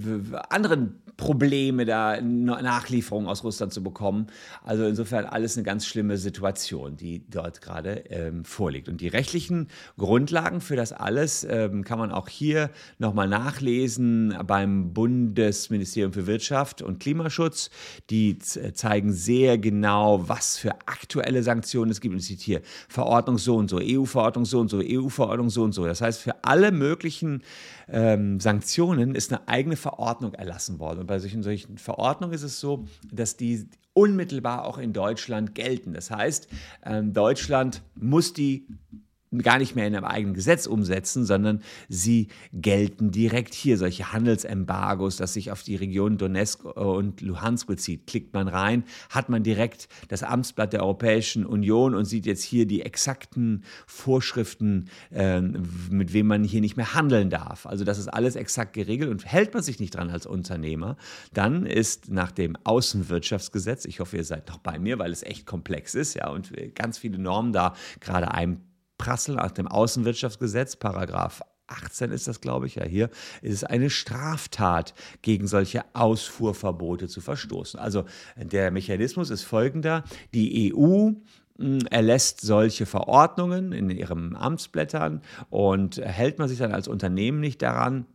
anderen 0.48 1.02
Probleme, 1.18 1.86
da 1.86 2.22
Nachlieferungen 2.22 3.28
aus 3.28 3.44
Russland 3.44 3.74
zu 3.74 3.84
bekommen. 3.84 4.28
Also 4.64 4.86
insofern 4.86 5.26
alles 5.26 5.58
eine 5.58 5.64
ganz 5.64 5.88
schlimme 5.88 6.18
Situation, 6.18 6.96
die 6.96 7.24
dort 7.28 7.62
gerade 7.62 8.04
ähm, 8.10 8.46
vorliegt. 8.46 8.88
Und 8.88 9.02
die 9.02 9.08
rechtlichen 9.08 9.68
Grundlagen 9.98 10.62
für 10.62 10.76
das 10.76 10.94
alles 10.94 11.44
ähm, 11.44 11.84
kann 11.84 11.98
man 11.98 12.12
auch 12.12 12.30
hier 12.30 12.70
nochmal 13.00 13.28
nachlesen 13.28 14.38
beim 14.46 14.94
Bundesministerium 14.94 16.14
für 16.14 16.28
Wirtschaft 16.28 16.84
und 16.84 17.00
Klimaschutz. 17.00 17.72
Die 18.12 18.38
zeigen 18.38 19.12
sehr 19.12 19.58
genau, 19.58 20.30
was 20.30 20.58
für 20.58 20.74
aktuelle 20.86 21.42
Sanktionen 21.42 21.90
es 21.90 22.00
gibt. 22.00 22.14
Und 22.14 22.22
sieht 22.22 22.42
hier 22.42 22.62
Verordnung 22.88 23.40
so 23.40 23.56
und 23.56 23.70
so, 23.70 23.80
EU-Verordnung 23.82 24.46
so 24.46 24.60
und 24.60 24.70
so, 24.70 24.82
EU-Verordnung 24.84 25.50
so 25.50 25.64
und 25.64 25.72
so. 25.72 25.86
Das 25.86 26.02
heißt, 26.02 26.22
für 26.22 26.44
alle 26.44 26.72
möglichen 26.72 27.42
ähm, 27.90 28.40
Sanktionen 28.40 29.16
ist 29.16 29.32
eine 29.32 29.48
eigene 29.48 29.78
Verordnung 29.78 30.34
erlassen 30.34 30.80
worden. 30.80 31.07
Bei 31.08 31.20
solchen, 31.20 31.44
solchen 31.44 31.78
Verordnungen 31.78 32.34
ist 32.34 32.44
es 32.44 32.60
so, 32.60 32.86
dass 33.12 33.38
die 33.38 33.68
unmittelbar 33.94 34.66
auch 34.66 34.78
in 34.78 34.94
Deutschland 34.94 35.56
gelten. 35.56 35.94
Das 35.94 36.12
heißt, 36.12 36.48
ähm, 36.86 37.14
Deutschland 37.14 37.82
muss 37.96 38.34
die 38.34 38.68
gar 39.38 39.58
nicht 39.58 39.76
mehr 39.76 39.88
in 39.88 39.96
einem 39.96 40.06
eigenen 40.06 40.34
Gesetz 40.34 40.68
umsetzen, 40.68 41.26
sondern 41.26 41.62
sie 41.90 42.30
gelten 42.54 43.12
direkt 43.12 43.54
hier. 43.54 43.78
Solche 43.78 44.14
Handelsembargos, 44.14 45.18
das 45.18 45.34
sich 45.34 45.52
auf 45.52 45.64
die 45.64 45.76
Region 45.76 46.18
Donetsk 46.18 46.64
und 46.64 47.22
Luhansk 47.22 47.68
bezieht. 47.68 48.08
Klickt 48.08 48.34
man 48.34 48.48
rein, 48.48 48.86
hat 49.10 49.30
man 49.30 49.44
direkt 49.44 49.90
das 50.08 50.24
Amtsblatt 50.24 50.74
der 50.74 50.84
Europäischen 50.84 51.46
Union 51.46 51.94
und 51.94 52.06
sieht 52.06 52.26
jetzt 52.26 52.44
hier 52.44 52.66
die 52.66 52.82
exakten 52.84 53.64
Vorschriften, 53.86 54.90
äh, 55.12 55.42
mit 55.42 56.14
wem 56.14 56.28
man 56.28 56.44
hier 56.44 56.62
nicht 56.62 56.78
mehr 56.78 56.94
handeln 56.94 57.30
darf. 57.30 57.66
Also 57.66 57.84
das 57.84 57.98
ist 57.98 58.08
alles 58.08 58.36
exakt 58.36 58.74
geregelt 58.74 59.12
und 59.12 59.26
hält 59.26 59.54
man 59.54 59.64
sich 59.64 59.80
nicht 59.80 59.96
dran 59.96 60.10
als 60.10 60.26
Unternehmer, 60.26 60.96
dann 61.34 61.66
ist 61.66 62.10
nach 62.10 62.32
dem 62.32 62.56
Außenwirtschaftsgesetz, 62.64 63.86
ich 63.86 64.00
hoffe, 64.00 64.18
ihr 64.18 64.24
seid 64.24 64.48
noch 64.48 64.60
bei 64.60 64.80
mir, 64.80 65.00
weil 65.00 65.12
es 65.12 65.24
echt 65.24 65.46
komplex 65.46 65.96
ist, 65.96 66.14
ja, 66.14 66.30
und 66.30 66.52
ganz 66.76 66.98
viele 66.98 67.18
Normen 67.18 67.52
da 67.52 67.74
gerade 68.00 68.32
ein 68.32 68.62
Prassel 68.98 69.36
nach 69.36 69.52
dem 69.52 69.68
Außenwirtschaftsgesetz, 69.68 70.76
Paragraph 70.76 71.42
18 71.68 72.12
ist 72.12 72.28
das, 72.28 72.42
glaube 72.42 72.66
ich, 72.68 72.76
ja 72.76 72.86
hier, 72.86 73.10
ist 73.42 73.54
es 73.54 73.64
eine 73.64 73.90
Straftat, 73.90 74.94
gegen 75.22 75.48
solche 75.48 75.84
Ausfuhrverbote 75.94 77.08
zu 77.08 77.22
verstoßen. 77.22 77.80
Also 77.80 78.06
der 78.38 78.72
Mechanismus 78.72 79.30
ist 79.30 79.44
folgender. 79.44 80.04
Die 80.34 80.74
EU 80.74 81.12
hm, 81.58 81.80
erlässt 81.90 82.42
solche 82.42 82.86
Verordnungen 82.86 83.74
in 83.74 83.90
ihren 83.90 84.36
Amtsblättern 84.36 85.22
und 85.50 85.98
hält 85.98 86.40
man 86.40 86.48
sich 86.48 86.60
dann 86.60 86.72
als 86.72 86.88
Unternehmen 86.88 87.40
nicht 87.40 87.62
daran, 87.62 88.06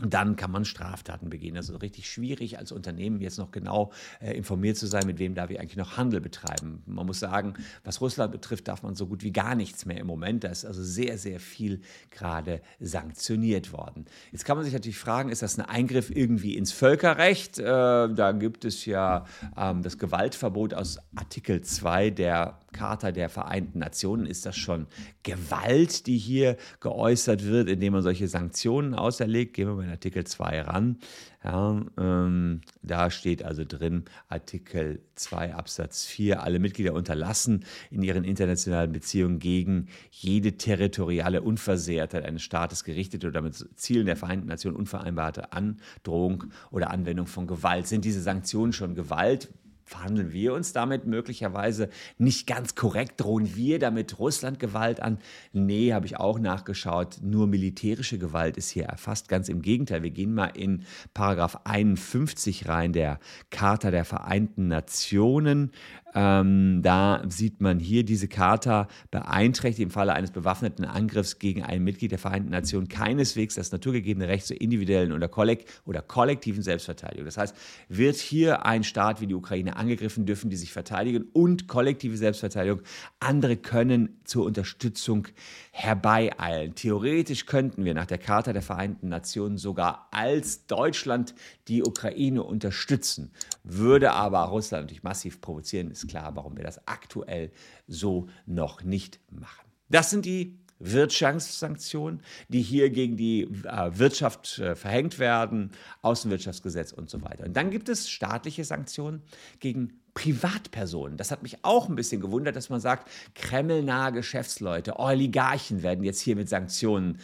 dann 0.00 0.34
kann 0.34 0.50
man 0.50 0.64
Straftaten 0.64 1.30
begehen. 1.30 1.56
Also 1.56 1.76
richtig 1.76 2.10
schwierig 2.10 2.58
als 2.58 2.72
Unternehmen 2.72 3.20
jetzt 3.20 3.38
noch 3.38 3.52
genau 3.52 3.92
äh, 4.20 4.36
informiert 4.36 4.76
zu 4.76 4.88
sein, 4.88 5.06
mit 5.06 5.20
wem 5.20 5.36
da 5.36 5.48
wir 5.48 5.60
eigentlich 5.60 5.76
noch 5.76 5.96
Handel 5.96 6.20
betreiben. 6.20 6.82
Man 6.84 7.06
muss 7.06 7.20
sagen, 7.20 7.54
was 7.84 8.00
Russland 8.00 8.32
betrifft, 8.32 8.66
darf 8.66 8.82
man 8.82 8.96
so 8.96 9.06
gut 9.06 9.22
wie 9.22 9.30
gar 9.30 9.54
nichts 9.54 9.86
mehr 9.86 9.98
im 9.98 10.08
Moment. 10.08 10.42
Da 10.42 10.48
ist 10.48 10.64
also 10.64 10.82
sehr, 10.82 11.16
sehr 11.16 11.38
viel 11.38 11.80
gerade 12.10 12.60
sanktioniert 12.80 13.72
worden. 13.72 14.06
Jetzt 14.32 14.44
kann 14.44 14.56
man 14.56 14.64
sich 14.64 14.74
natürlich 14.74 14.98
fragen, 14.98 15.28
ist 15.28 15.42
das 15.42 15.58
ein 15.58 15.64
Eingriff 15.64 16.10
irgendwie 16.10 16.56
ins 16.56 16.72
Völkerrecht? 16.72 17.60
Äh, 17.60 17.62
da 17.62 18.32
gibt 18.32 18.64
es 18.64 18.86
ja 18.86 19.26
ähm, 19.56 19.82
das 19.82 19.98
Gewaltverbot 19.98 20.74
aus 20.74 20.98
Artikel 21.14 21.60
2 21.60 22.10
der 22.10 22.58
Charta 22.72 23.12
der 23.12 23.28
Vereinten 23.28 23.78
Nationen 23.78 24.26
ist 24.26 24.44
das 24.44 24.56
schon 24.56 24.86
Gewalt, 25.22 26.06
die 26.08 26.18
hier 26.18 26.56
geäußert 26.80 27.44
wird, 27.44 27.68
indem 27.68 27.92
man 27.92 28.02
solche 28.02 28.26
Sanktionen 28.26 28.94
auserlegt. 28.94 29.54
Gehen 29.54 29.68
wir 29.68 29.74
mal 29.74 29.83
in 29.84 29.90
Artikel 29.90 30.24
2 30.24 30.62
ran. 30.62 30.98
Ja, 31.44 31.82
ähm, 31.98 32.62
da 32.82 33.10
steht 33.10 33.44
also 33.44 33.64
drin, 33.64 34.04
Artikel 34.28 35.02
2 35.14 35.54
Absatz 35.54 36.06
4, 36.06 36.42
alle 36.42 36.58
Mitglieder 36.58 36.94
unterlassen 36.94 37.64
in 37.90 38.02
ihren 38.02 38.24
internationalen 38.24 38.92
Beziehungen 38.92 39.38
gegen 39.38 39.88
jede 40.10 40.56
territoriale 40.56 41.42
Unversehrtheit 41.42 42.24
eines 42.24 42.42
Staates 42.42 42.84
gerichtete 42.84 43.28
oder 43.28 43.42
mit 43.42 43.54
Zielen 43.76 44.06
der 44.06 44.16
Vereinten 44.16 44.48
Nationen 44.48 44.76
unvereinbarte 44.76 45.52
Androhung 45.52 46.44
oder 46.70 46.90
Anwendung 46.90 47.26
von 47.26 47.46
Gewalt. 47.46 47.86
Sind 47.86 48.04
diese 48.04 48.22
Sanktionen 48.22 48.72
schon 48.72 48.94
Gewalt? 48.94 49.50
Verhandeln 49.84 50.32
wir 50.32 50.54
uns 50.54 50.72
damit 50.72 51.06
möglicherweise 51.06 51.88
nicht 52.18 52.46
ganz 52.46 52.74
korrekt? 52.74 53.20
Drohen 53.20 53.54
wir 53.54 53.78
damit 53.78 54.18
Russland 54.18 54.58
Gewalt 54.58 55.00
an? 55.00 55.18
Nee, 55.52 55.92
habe 55.92 56.06
ich 56.06 56.16
auch 56.18 56.38
nachgeschaut. 56.38 57.18
Nur 57.22 57.46
militärische 57.46 58.18
Gewalt 58.18 58.56
ist 58.56 58.70
hier 58.70 58.84
erfasst. 58.84 59.28
Ganz 59.28 59.48
im 59.48 59.62
Gegenteil. 59.62 60.02
Wir 60.02 60.10
gehen 60.10 60.34
mal 60.34 60.46
in 60.46 60.84
Paragraph 61.12 61.60
51 61.64 62.68
rein 62.68 62.92
der 62.92 63.18
Charta 63.50 63.90
der 63.90 64.04
Vereinten 64.04 64.68
Nationen. 64.68 65.70
Ähm, 66.14 66.80
da 66.82 67.22
sieht 67.28 67.60
man 67.60 67.80
hier, 67.80 68.04
diese 68.04 68.28
Charta 68.28 68.86
beeinträchtigt 69.10 69.82
im 69.82 69.90
Falle 69.90 70.14
eines 70.14 70.30
bewaffneten 70.30 70.84
Angriffs 70.84 71.40
gegen 71.40 71.64
ein 71.64 71.82
Mitglied 71.82 72.12
der 72.12 72.20
Vereinten 72.20 72.50
Nationen 72.50 72.88
keineswegs 72.88 73.56
das 73.56 73.72
naturgegebene 73.72 74.28
Recht 74.28 74.46
zur 74.46 74.60
individuellen 74.60 75.12
oder, 75.12 75.28
kollek 75.28 75.66
oder 75.84 76.02
kollektiven 76.02 76.62
Selbstverteidigung. 76.62 77.24
Das 77.24 77.36
heißt, 77.36 77.56
wird 77.88 78.16
hier 78.16 78.64
ein 78.64 78.84
Staat 78.84 79.20
wie 79.20 79.26
die 79.26 79.34
Ukraine 79.34 79.76
angegriffen, 79.76 80.24
dürfen 80.24 80.50
die 80.50 80.56
sich 80.56 80.72
verteidigen 80.72 81.24
und 81.32 81.66
kollektive 81.66 82.16
Selbstverteidigung. 82.16 82.82
Andere 83.18 83.56
können 83.56 84.20
zur 84.24 84.44
Unterstützung 84.44 85.26
herbeieilen. 85.72 86.76
Theoretisch 86.76 87.46
könnten 87.46 87.84
wir 87.84 87.94
nach 87.94 88.06
der 88.06 88.18
Charta 88.18 88.52
der 88.52 88.62
Vereinten 88.62 89.08
Nationen 89.08 89.58
sogar 89.58 90.08
als 90.12 90.66
Deutschland 90.66 91.34
die 91.66 91.82
Ukraine 91.82 92.42
unterstützen, 92.44 93.32
würde 93.64 94.12
aber 94.12 94.40
Russland 94.42 94.84
natürlich 94.84 95.02
massiv 95.02 95.40
provozieren, 95.40 95.90
klar, 96.06 96.36
warum 96.36 96.56
wir 96.56 96.64
das 96.64 96.86
aktuell 96.86 97.50
so 97.86 98.28
noch 98.46 98.82
nicht 98.82 99.20
machen. 99.30 99.66
Das 99.88 100.10
sind 100.10 100.24
die 100.24 100.58
Wirtschaftssanktionen, 100.78 102.20
die 102.48 102.62
hier 102.62 102.90
gegen 102.90 103.16
die 103.16 103.42
äh, 103.42 103.98
Wirtschaft 103.98 104.58
äh, 104.58 104.74
verhängt 104.74 105.18
werden, 105.18 105.70
Außenwirtschaftsgesetz 106.02 106.92
und 106.92 107.08
so 107.08 107.22
weiter. 107.22 107.44
Und 107.44 107.56
dann 107.56 107.70
gibt 107.70 107.88
es 107.88 108.10
staatliche 108.10 108.64
Sanktionen 108.64 109.22
gegen 109.60 110.00
Privatpersonen. 110.14 111.16
Das 111.16 111.30
hat 111.30 111.42
mich 111.42 111.64
auch 111.64 111.88
ein 111.88 111.96
bisschen 111.96 112.20
gewundert, 112.20 112.54
dass 112.54 112.70
man 112.70 112.80
sagt, 112.80 113.10
kremlnahe 113.34 114.12
Geschäftsleute, 114.12 114.98
Oligarchen 114.98 115.82
werden 115.82 116.04
jetzt 116.04 116.20
hier 116.20 116.36
mit 116.36 116.48
Sanktionen 116.48 117.18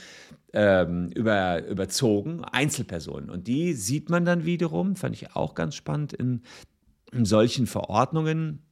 ähm, 0.53 1.11
über, 1.15 1.65
überzogen, 1.67 2.45
Einzelpersonen. 2.45 3.31
Und 3.31 3.47
die 3.47 3.75
sieht 3.75 4.11
man 4.11 4.25
dann 4.25 4.45
wiederum, 4.45 4.97
fand 4.97 5.15
ich 5.15 5.37
auch 5.37 5.55
ganz 5.55 5.77
spannend, 5.77 6.13
in, 6.13 6.43
in 7.13 7.25
solchen 7.25 7.67
Verordnungen 7.67 8.63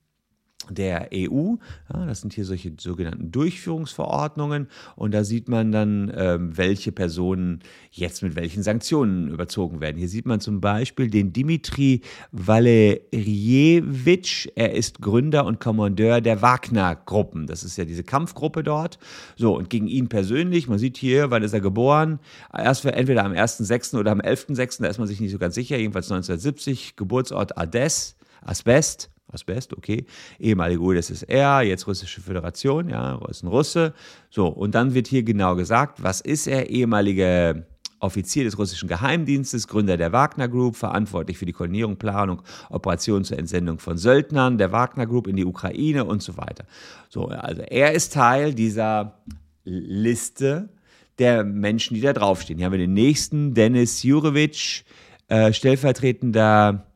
der 0.71 1.11
EU. 1.15 1.55
Ja, 1.93 2.07
das 2.07 2.21
sind 2.21 2.33
hier 2.33 2.45
solche 2.45 2.73
sogenannten 2.79 3.31
Durchführungsverordnungen 3.31 4.69
und 4.97 5.13
da 5.15 5.25
sieht 5.25 5.49
man 5.49 5.73
dann, 5.73 6.13
ähm, 6.15 6.57
welche 6.57 6.93
Personen 6.93 7.61
jetzt 7.91 8.23
mit 8.23 8.37
welchen 8.37 8.63
Sanktionen 8.63 9.29
überzogen 9.29 9.81
werden. 9.81 9.97
Hier 9.97 10.09
sieht 10.09 10.27
man 10.27 10.41
zum 10.41 10.61
Beispiel 10.61 11.09
den 11.11 11.33
Dimitri 11.33 12.03
Valerievich. 12.33 13.53
Er 14.55 14.75
ist 14.75 15.01
Gründer 15.01 15.47
und 15.47 15.61
Kommandeur 15.61 16.21
der 16.21 16.43
Wagner-Gruppen. 16.43 17.47
Das 17.47 17.65
ist 17.65 17.79
ja 17.79 17.85
diese 17.85 18.05
Kampfgruppe 18.05 18.63
dort. 18.63 18.99
So, 19.37 19.57
und 19.57 19.71
gegen 19.71 19.87
ihn 19.87 20.09
persönlich, 20.09 20.69
man 20.69 20.79
sieht 20.79 20.97
hier, 20.97 21.31
wann 21.31 21.43
ist 21.43 21.53
er 21.53 21.61
geboren? 21.61 22.19
Erst 22.53 22.85
entweder 22.85 23.25
am 23.25 23.33
1.6. 23.33 23.99
oder 23.99 24.13
am 24.13 24.21
11.6., 24.21 24.83
da 24.83 24.89
ist 24.89 24.99
man 24.99 25.07
sich 25.07 25.21
nicht 25.21 25.33
so 25.33 25.39
ganz 25.39 25.55
sicher, 25.55 25.77
jedenfalls 25.77 26.11
1970, 26.11 26.97
Geburtsort 26.97 27.57
Ades, 27.59 28.17
Asbest. 28.43 29.11
Asbest, 29.33 29.77
okay, 29.77 30.07
ehemalige 30.39 30.81
UdSSR, 30.81 31.63
jetzt 31.63 31.87
Russische 31.87 32.21
Föderation, 32.21 32.89
ja, 32.89 33.21
ist 33.29 33.43
ein 33.43 33.49
Russe. 33.49 33.93
So, 34.31 34.47
und 34.49 34.75
dann 34.75 34.95
wird 34.95 35.07
hier 35.07 35.23
genau 35.23 35.55
gesagt, 35.55 36.03
was 36.03 36.21
ist 36.21 36.47
er? 36.47 36.71
Ehemalige 36.71 37.67
Offizier 38.01 38.45
des 38.45 38.59
russischen 38.59 38.89
Geheimdienstes, 38.89 39.69
Gründer 39.69 39.97
der 39.97 40.13
Wagner 40.13 40.49
Group, 40.49 40.77
verantwortlich 40.77 41.37
für 41.37 41.47
die 41.47 41.53
Koordinierung, 41.53 41.97
Planung, 41.97 42.43
Operationen 42.71 43.25
zur 43.25 43.39
Entsendung 43.39 43.79
von 43.79 43.99
Söldnern 43.99 44.57
der 44.57 44.73
Wagner 44.73 45.07
Group 45.07 45.27
in 45.27 45.37
die 45.37 45.45
Ukraine 45.45 46.05
und 46.05 46.23
so 46.23 46.37
weiter. 46.37 46.65
So, 47.09 47.27
also 47.27 47.63
er 47.63 47.93
ist 47.93 48.13
Teil 48.13 48.55
dieser 48.55 49.21
Liste 49.65 50.69
der 51.19 51.45
Menschen, 51.45 51.95
die 51.95 52.01
da 52.01 52.13
draufstehen. 52.13 52.59
Hier 52.59 52.67
haben 52.67 52.73
wir 52.73 52.79
den 52.79 52.95
nächsten, 52.95 53.55
Dennis 53.55 54.03
Jurewitsch, 54.03 54.85
äh, 55.27 55.53
stellvertretender 55.53 56.87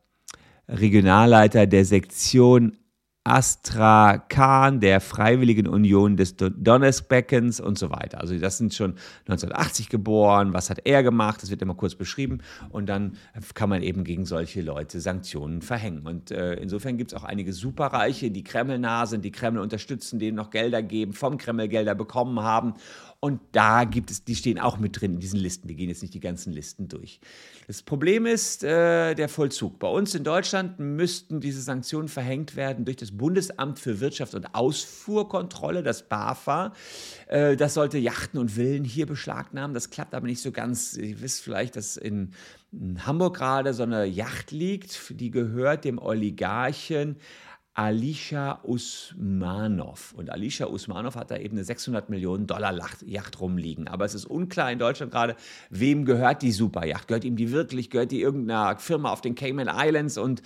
Regionalleiter 0.73 1.67
der 1.67 1.85
Sektion 1.85 2.79
Astrakhan, 3.25 4.81
der 4.81 5.01
Freiwilligen 5.01 5.69
Union 5.69 6.17
des 6.17 6.35
Donetsk-Beckens 6.37 7.61
und 7.61 7.79
so 7.79 7.91
weiter. 7.91 8.21
Also 8.21 8.37
das 8.37 8.59
sind 8.59 8.75
schon 8.75 8.97
1980 9.29 9.89
geboren. 9.89 10.53
Was 10.53 10.71
hat 10.71 10.81
er 10.85 11.05
gemacht? 11.05 11.41
Das 11.41 11.49
wird 11.49 11.63
immer 11.63 11.77
kurz 11.77 11.95
beschrieben. 11.95 12.39
Und 12.71 12.87
dann 12.89 13.17
kann 13.55 13.69
man 13.69 13.83
eben 13.83 14.03
gegen 14.03 14.27
solche 14.27 14.61
Leute 14.61 15.01
Sanktionen 15.01 15.63
verhängen. 15.63 16.05
Und 16.05 16.33
äh, 16.33 16.55
insofern 16.55 16.97
gibt 16.97 17.13
es 17.13 17.19
auch 17.19 17.23
einige 17.23 17.53
Superreiche, 17.53 18.33
die 18.33 18.43
Kreml 18.43 18.83
sind, 19.07 19.25
die 19.25 19.31
Kreml 19.31 19.61
unterstützen, 19.61 20.19
denen 20.19 20.37
noch 20.37 20.51
Gelder 20.51 20.83
geben, 20.83 21.13
vom 21.13 21.39
Kreml 21.39 21.69
Gelder 21.69 21.95
bekommen 21.95 22.41
haben. 22.41 22.75
Und 23.25 23.41
da 23.53 23.85
gibt 23.85 24.11
es, 24.11 24.25
die 24.25 24.35
stehen 24.35 24.59
auch 24.59 24.79
mit 24.79 25.01
drin 25.01 25.15
in 25.15 25.21
diesen 25.21 25.39
Listen. 25.39 25.69
Wir 25.69 25.77
gehen 25.77 25.89
jetzt 25.89 26.03
nicht 26.03 26.13
die 26.13 26.19
ganzen 26.19 26.53
Listen 26.53 26.89
durch. 26.89 27.21
Das 27.69 27.81
Problem 27.81 28.27
ist 28.27 28.65
äh, 28.65 29.15
der 29.15 29.29
Vollzug. 29.29 29.79
Bei 29.79 29.87
uns 29.87 30.17
in 30.17 30.25
Deutschland 30.25 30.81
müssten 30.81 31.41
diese 31.41 31.63
Sanktionen 31.63 32.09
verhängt 32.09 32.57
werden 32.57 32.85
durch 32.85 32.97
das 32.97 33.17
Bundesamt 33.17 33.79
für 33.79 34.01
Wirtschaft 34.01 34.35
und 34.35 34.57
Ausfuhrkontrolle, 34.57 35.85
das 35.85 36.09
BAFA. 36.09 36.73
Äh, 37.29 37.55
das 37.55 37.75
sollte 37.75 37.97
Yachten 37.97 38.41
und 38.41 38.51
Villen 38.51 38.83
hier 38.83 39.07
beschlagnahmen. 39.07 39.73
Das 39.73 39.91
klappt 39.91 40.17
aber 40.17 40.27
nicht 40.27 40.43
so 40.43 40.51
ganz. 40.51 40.97
Ihr 40.97 41.21
wisst 41.21 41.43
vielleicht, 41.43 41.77
dass 41.77 41.97
in, 41.97 42.33
in 42.73 43.07
Hamburg 43.07 43.37
gerade 43.37 43.73
so 43.73 43.85
eine 43.85 44.05
Yacht 44.05 44.51
liegt, 44.51 45.13
die 45.21 45.31
gehört 45.31 45.85
dem 45.85 46.01
Oligarchen 46.01 47.19
Alisha 47.75 48.61
Usmanov. 48.65 50.13
Und 50.15 50.31
Alisha 50.31 50.67
Usmanov 50.67 51.17
hat 51.17 51.31
da 51.31 51.39
eben 51.39 51.57
eine 51.57 51.65
600 51.65 52.11
Millionen 52.11 52.47
Dollar 52.47 52.79
Yacht 53.05 53.41
rumliegen. 53.41 53.89
Aber 53.89 54.05
es 54.05 54.15
ist 54.15 54.27
unklar 54.27 54.71
in 54.71 54.79
Deutschland 54.79 55.11
gerade, 55.11 55.37
wem 55.71 56.05
gehört 56.05 56.43
die 56.43 56.53
Superjacht? 56.53 57.09
Gehört 57.09 57.25
ihm 57.25 57.37
die 57.37 57.51
wirklich? 57.51 57.89
Gehört 57.89 58.11
die 58.11 58.21
irgendeiner 58.21 58.77
Firma 58.79 59.11
auf 59.11 59.23
den 59.23 59.35
Cayman 59.35 59.71
Islands? 59.73 60.19
Und 60.19 60.43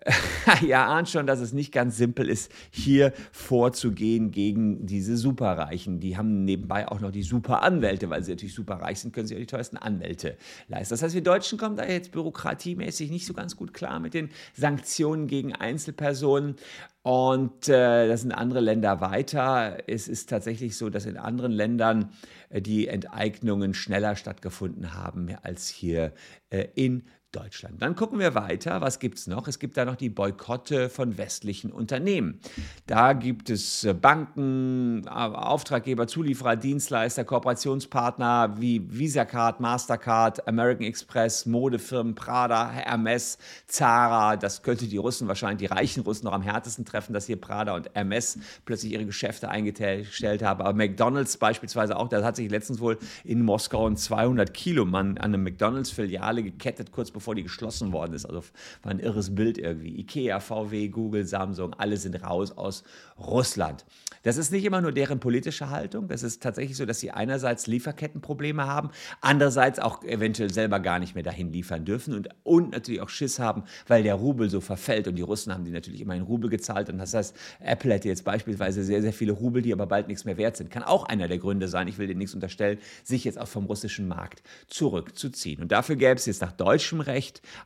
ihr 0.62 0.78
ahnt 0.78 1.08
schon, 1.08 1.26
dass 1.26 1.40
es 1.40 1.52
nicht 1.52 1.72
ganz 1.72 1.96
simpel 1.96 2.28
ist, 2.28 2.50
hier 2.70 3.12
vorzugehen 3.32 4.30
gegen 4.30 4.86
diese 4.86 5.16
Superreichen. 5.16 6.00
Die 6.00 6.16
haben 6.16 6.44
nebenbei 6.44 6.88
auch 6.88 7.00
noch 7.00 7.10
die 7.10 7.22
Superanwälte, 7.22 8.10
weil 8.10 8.22
sie 8.22 8.32
natürlich 8.32 8.54
superreich 8.54 9.00
sind, 9.00 9.12
können 9.12 9.26
sie 9.26 9.34
auch 9.34 9.40
die 9.40 9.46
teuersten 9.46 9.76
Anwälte 9.76 10.36
leisten. 10.68 10.94
Das 10.94 11.02
heißt, 11.02 11.14
wir 11.14 11.22
Deutschen 11.22 11.58
kommen 11.58 11.76
da 11.76 11.86
jetzt 11.86 12.12
bürokratiemäßig 12.12 13.10
nicht 13.10 13.26
so 13.26 13.34
ganz 13.34 13.56
gut 13.56 13.74
klar 13.74 14.00
mit 14.00 14.14
den 14.14 14.30
Sanktionen 14.54 15.26
gegen 15.26 15.54
Einzelpersonen. 15.54 16.56
Und 17.02 17.68
äh, 17.68 18.06
das 18.06 18.20
sind 18.20 18.30
andere 18.30 18.60
Länder 18.60 19.00
weiter. 19.00 19.78
Es 19.88 20.06
ist 20.06 20.28
tatsächlich 20.28 20.76
so, 20.76 20.88
dass 20.88 21.04
in 21.04 21.16
anderen 21.16 21.50
Ländern 21.50 22.12
äh, 22.48 22.62
die 22.62 22.86
Enteignungen 22.86 23.74
schneller 23.74 24.14
stattgefunden 24.14 24.94
haben 24.94 25.34
als 25.42 25.68
hier 25.68 26.12
äh, 26.50 26.68
in 26.76 27.02
Deutschland. 27.32 27.80
Dann 27.80 27.96
gucken 27.96 28.18
wir 28.18 28.34
weiter. 28.34 28.82
Was 28.82 28.98
gibt 28.98 29.16
es 29.16 29.26
noch? 29.26 29.48
Es 29.48 29.58
gibt 29.58 29.78
da 29.78 29.86
noch 29.86 29.96
die 29.96 30.10
Boykotte 30.10 30.90
von 30.90 31.16
westlichen 31.16 31.72
Unternehmen. 31.72 32.40
Da 32.86 33.14
gibt 33.14 33.48
es 33.48 33.84
äh, 33.84 33.94
Banken, 33.94 35.08
Auftraggeber, 35.08 36.06
Zulieferer, 36.06 36.56
Dienstleister, 36.56 37.24
Kooperationspartner 37.24 38.56
wie 38.58 38.82
Visa-Card, 38.86 39.60
Mastercard, 39.60 40.46
American 40.46 40.86
Express, 40.86 41.46
Modefirmen, 41.46 42.14
Prada, 42.14 42.70
Hermes, 42.70 43.38
Zara. 43.66 44.36
Das 44.36 44.62
könnte 44.62 44.86
die 44.86 44.98
Russen 44.98 45.26
wahrscheinlich, 45.26 45.68
die 45.68 45.74
reichen 45.74 46.02
Russen 46.02 46.26
noch 46.26 46.34
am 46.34 46.42
härtesten 46.42 46.84
treffen, 46.84 47.14
dass 47.14 47.24
hier 47.24 47.40
Prada 47.40 47.74
und 47.74 47.90
Hermes 47.94 48.38
plötzlich 48.66 48.92
ihre 48.92 49.06
Geschäfte 49.06 49.48
eingestellt 49.48 50.42
haben. 50.42 50.60
Aber 50.60 50.74
McDonalds 50.74 51.38
beispielsweise 51.38 51.96
auch, 51.96 52.08
da 52.08 52.22
hat 52.22 52.36
sich 52.36 52.50
letztens 52.50 52.78
wohl 52.80 52.98
in 53.24 53.42
Moskau 53.42 53.88
ein 53.88 53.96
200 53.96 54.52
Kilo 54.52 54.84
Mann 54.84 55.16
an 55.16 55.32
eine 55.32 55.38
McDonalds-Filiale 55.38 56.42
gekettet, 56.42 56.92
kurz 56.92 57.10
bevor 57.10 57.21
bevor 57.22 57.34
die 57.34 57.42
geschlossen 57.42 57.92
worden 57.92 58.12
ist. 58.12 58.26
Also 58.26 58.42
war 58.82 58.92
ein 58.92 58.98
irres 58.98 59.34
Bild 59.34 59.56
irgendwie. 59.56 59.98
Ikea, 59.98 60.40
VW, 60.40 60.88
Google, 60.88 61.24
Samsung, 61.24 61.72
alle 61.74 61.96
sind 61.96 62.22
raus 62.22 62.52
aus 62.52 62.84
Russland. 63.18 63.86
Das 64.24 64.36
ist 64.36 64.52
nicht 64.52 64.64
immer 64.64 64.80
nur 64.80 64.92
deren 64.92 65.18
politische 65.18 65.70
Haltung. 65.70 66.08
Das 66.08 66.22
ist 66.22 66.42
tatsächlich 66.42 66.76
so, 66.76 66.84
dass 66.84 67.00
sie 67.00 67.10
einerseits 67.10 67.66
Lieferkettenprobleme 67.66 68.66
haben, 68.66 68.90
andererseits 69.20 69.78
auch 69.78 70.04
eventuell 70.04 70.52
selber 70.52 70.78
gar 70.78 70.98
nicht 70.98 71.14
mehr 71.14 71.24
dahin 71.24 71.52
liefern 71.52 71.84
dürfen 71.84 72.14
und, 72.14 72.28
und 72.44 72.72
natürlich 72.72 73.00
auch 73.00 73.08
Schiss 73.08 73.38
haben, 73.38 73.64
weil 73.88 74.02
der 74.02 74.14
Rubel 74.14 74.50
so 74.50 74.60
verfällt. 74.60 75.08
Und 75.08 75.16
die 75.16 75.22
Russen 75.22 75.52
haben 75.52 75.64
die 75.64 75.70
natürlich 75.70 76.00
immer 76.00 76.14
in 76.14 76.22
Rubel 76.22 76.50
gezahlt. 76.50 76.82
ausschaltet. 76.82 77.00
Das 77.00 77.14
heißt, 77.14 77.36
Apple 77.60 77.92
hätte 77.92 78.08
jetzt 78.08 78.24
beispielsweise 78.24 78.84
sehr, 78.84 79.02
sehr 79.02 79.12
viele 79.12 79.32
Rubel, 79.32 79.62
die 79.62 79.72
aber 79.72 79.86
bald 79.86 80.08
nichts 80.08 80.24
mehr 80.24 80.36
wert 80.36 80.56
sind. 80.56 80.70
Kann 80.70 80.82
auch 80.82 81.04
einer 81.04 81.28
der 81.28 81.38
Gründe 81.38 81.68
sein, 81.68 81.88
ich 81.88 81.98
will 81.98 82.06
dir 82.06 82.14
nichts 82.14 82.34
unterstellen, 82.34 82.78
sich 83.04 83.24
jetzt 83.24 83.38
auch 83.38 83.48
vom 83.48 83.66
russischen 83.66 84.08
Markt 84.08 84.42
zurückzuziehen. 84.68 85.62
Und 85.62 85.72
dafür 85.72 85.96
gäbe 85.96 86.14
es 86.14 86.26
jetzt 86.26 86.42
nach 86.42 86.52
deutschem 86.52 87.00
Recht 87.00 87.11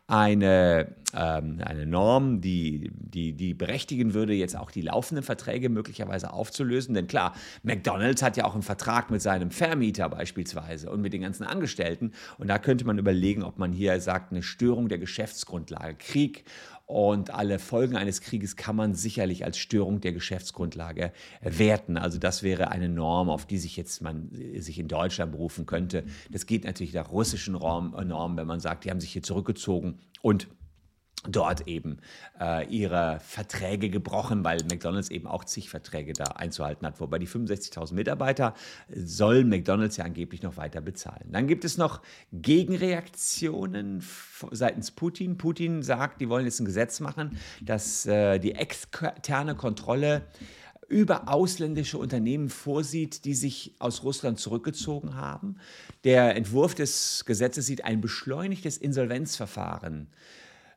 eine, 0.06 0.94
ähm, 1.14 1.60
eine 1.64 1.86
Norm, 1.86 2.40
die, 2.40 2.90
die, 2.94 3.32
die 3.32 3.54
berechtigen 3.54 4.14
würde, 4.14 4.32
jetzt 4.34 4.56
auch 4.56 4.70
die 4.70 4.82
laufenden 4.82 5.24
Verträge 5.24 5.68
möglicherweise 5.68 6.32
aufzulösen. 6.32 6.94
Denn 6.94 7.06
klar, 7.06 7.34
McDonald's 7.62 8.22
hat 8.22 8.36
ja 8.36 8.44
auch 8.44 8.54
einen 8.54 8.62
Vertrag 8.62 9.10
mit 9.10 9.22
seinem 9.22 9.50
Vermieter 9.50 10.08
beispielsweise 10.08 10.90
und 10.90 11.00
mit 11.00 11.12
den 11.12 11.22
ganzen 11.22 11.44
Angestellten. 11.44 12.12
Und 12.38 12.48
da 12.48 12.58
könnte 12.58 12.84
man 12.84 12.98
überlegen, 12.98 13.42
ob 13.42 13.58
man 13.58 13.72
hier 13.72 14.00
sagt, 14.00 14.32
eine 14.32 14.42
Störung 14.42 14.88
der 14.88 14.98
Geschäftsgrundlage, 14.98 15.94
Krieg 15.94 16.44
und 16.86 17.30
alle 17.30 17.58
Folgen 17.58 17.96
eines 17.96 18.20
Krieges 18.20 18.54
kann 18.54 18.76
man 18.76 18.94
sicherlich 18.94 19.44
als 19.44 19.58
Störung 19.58 20.00
der 20.00 20.12
Geschäftsgrundlage 20.12 21.12
werten. 21.42 21.96
Also 21.96 22.18
das 22.18 22.44
wäre 22.44 22.70
eine 22.70 22.88
Norm, 22.88 23.28
auf 23.28 23.44
die 23.44 23.58
sich 23.58 23.76
jetzt 23.76 24.02
man 24.02 24.30
sich 24.30 24.78
in 24.78 24.86
Deutschland 24.86 25.32
berufen 25.32 25.66
könnte. 25.66 26.04
Das 26.30 26.46
geht 26.46 26.64
natürlich 26.64 26.92
der 26.92 27.06
russischen 27.06 27.54
Norm, 27.54 28.36
wenn 28.36 28.46
man 28.46 28.60
sagt, 28.60 28.84
die 28.84 28.90
haben 28.90 29.00
sich 29.00 29.12
hier 29.12 29.24
zurückgezogen 29.24 29.98
und 30.22 30.46
dort 31.28 31.66
eben 31.66 31.98
äh, 32.40 32.66
ihre 32.68 33.20
Verträge 33.20 33.90
gebrochen, 33.90 34.44
weil 34.44 34.58
McDonald's 34.64 35.10
eben 35.10 35.26
auch 35.26 35.44
zig 35.44 35.68
Verträge 35.68 36.12
da 36.12 36.24
einzuhalten 36.24 36.86
hat. 36.86 37.00
Wobei 37.00 37.18
die 37.18 37.28
65.000 37.28 37.94
Mitarbeiter 37.94 38.54
soll 38.88 39.44
McDonald's 39.44 39.96
ja 39.96 40.04
angeblich 40.04 40.42
noch 40.42 40.56
weiter 40.56 40.80
bezahlen. 40.80 41.28
Dann 41.30 41.46
gibt 41.46 41.64
es 41.64 41.78
noch 41.78 42.02
Gegenreaktionen 42.32 44.02
seitens 44.50 44.90
Putin. 44.90 45.38
Putin 45.38 45.82
sagt, 45.82 46.20
die 46.20 46.28
wollen 46.28 46.44
jetzt 46.44 46.60
ein 46.60 46.66
Gesetz 46.66 47.00
machen, 47.00 47.38
dass 47.60 48.06
äh, 48.06 48.38
die 48.38 48.54
externe 48.54 49.54
Kontrolle 49.54 50.22
über 50.88 51.28
ausländische 51.28 51.98
Unternehmen 51.98 52.48
vorsieht, 52.48 53.24
die 53.24 53.34
sich 53.34 53.74
aus 53.78 54.04
Russland 54.04 54.38
zurückgezogen 54.38 55.16
haben. 55.16 55.56
Der 56.04 56.36
Entwurf 56.36 56.74
des 56.74 57.24
Gesetzes 57.26 57.66
sieht 57.66 57.84
ein 57.84 58.00
beschleunigtes 58.00 58.76
Insolvenzverfahren 58.78 60.08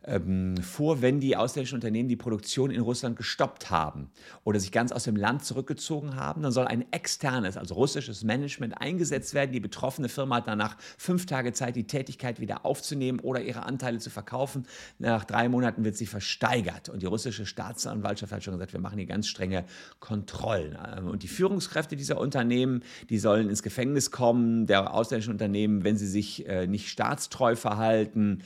ähm, 0.05 0.55
vor, 0.57 1.01
wenn 1.01 1.19
die 1.19 1.35
ausländischen 1.35 1.75
Unternehmen 1.75 2.07
die 2.07 2.15
Produktion 2.15 2.71
in 2.71 2.81
Russland 2.81 3.17
gestoppt 3.17 3.69
haben 3.69 4.09
oder 4.45 4.59
sich 4.59 4.71
ganz 4.71 4.91
aus 4.91 5.03
dem 5.03 5.17
Land 5.17 5.43
zurückgezogen 5.43 6.15
haben. 6.15 6.41
Dann 6.41 6.53
soll 6.53 6.67
ein 6.67 6.85
externes, 6.91 7.57
also 7.57 7.75
russisches 7.75 8.23
Management 8.23 8.79
eingesetzt 8.79 9.33
werden. 9.33 9.51
Die 9.51 9.59
betroffene 9.59 10.07
Firma 10.07 10.37
hat 10.37 10.47
danach 10.47 10.77
fünf 10.97 11.25
Tage 11.25 11.51
Zeit, 11.51 11.75
die 11.75 11.85
Tätigkeit 11.85 12.39
wieder 12.39 12.65
aufzunehmen 12.65 13.19
oder 13.19 13.41
ihre 13.41 13.63
Anteile 13.63 13.99
zu 13.99 14.09
verkaufen. 14.09 14.65
Nach 14.99 15.25
drei 15.25 15.49
Monaten 15.49 15.83
wird 15.83 15.97
sie 15.97 16.05
versteigert. 16.05 16.87
Und 16.87 17.01
die 17.01 17.07
russische 17.07 17.45
Staatsanwaltschaft 17.45 18.31
hat 18.31 18.43
schon 18.43 18.53
gesagt, 18.53 18.71
wir 18.71 18.79
machen 18.79 18.97
hier 18.97 19.07
ganz 19.07 19.27
strenge 19.27 19.65
Kontrollen. 19.99 20.77
Und 21.05 21.23
die 21.23 21.27
Führungskräfte 21.27 21.97
dieser 21.97 22.19
Unternehmen, 22.19 22.83
die 23.09 23.19
sollen 23.19 23.49
ins 23.49 23.63
Gefängnis 23.63 24.11
kommen, 24.11 24.65
der 24.65 24.93
ausländischen 24.93 25.33
Unternehmen, 25.33 25.83
wenn 25.83 25.97
sie 25.97 26.07
sich 26.07 26.47
äh, 26.47 26.67
nicht 26.67 26.87
staatstreu 26.87 27.55
verhalten. 27.55 28.43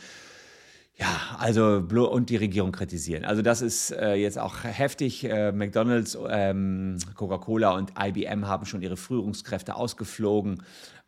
Ja, 0.95 1.37
also 1.39 1.81
und 2.11 2.29
die 2.29 2.35
Regierung 2.35 2.71
kritisieren. 2.71 3.25
Also 3.25 3.41
das 3.41 3.61
ist 3.61 3.91
äh, 3.91 4.13
jetzt 4.13 4.37
auch 4.37 4.63
heftig. 4.63 5.23
Äh, 5.23 5.51
McDonald's, 5.51 6.17
ähm, 6.29 6.97
Coca-Cola 7.15 7.71
und 7.71 7.93
IBM 7.99 8.47
haben 8.47 8.65
schon 8.67 8.83
ihre 8.83 8.95
Führungskräfte 8.95 9.75
ausgeflogen. 9.75 10.61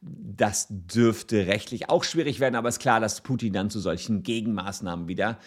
Das 0.07 0.67
dürfte 0.69 1.47
rechtlich 1.47 1.89
auch 1.89 2.03
schwierig 2.03 2.39
werden, 2.39 2.53
aber 2.53 2.69
es 2.69 2.75
ist 2.75 2.81
klar, 2.81 2.99
dass 2.99 3.21
Putin 3.21 3.53
dann 3.53 3.71
zu 3.71 3.79
solchen 3.79 4.21
Gegenmaßnahmen 4.21 5.07
wieder 5.07 5.39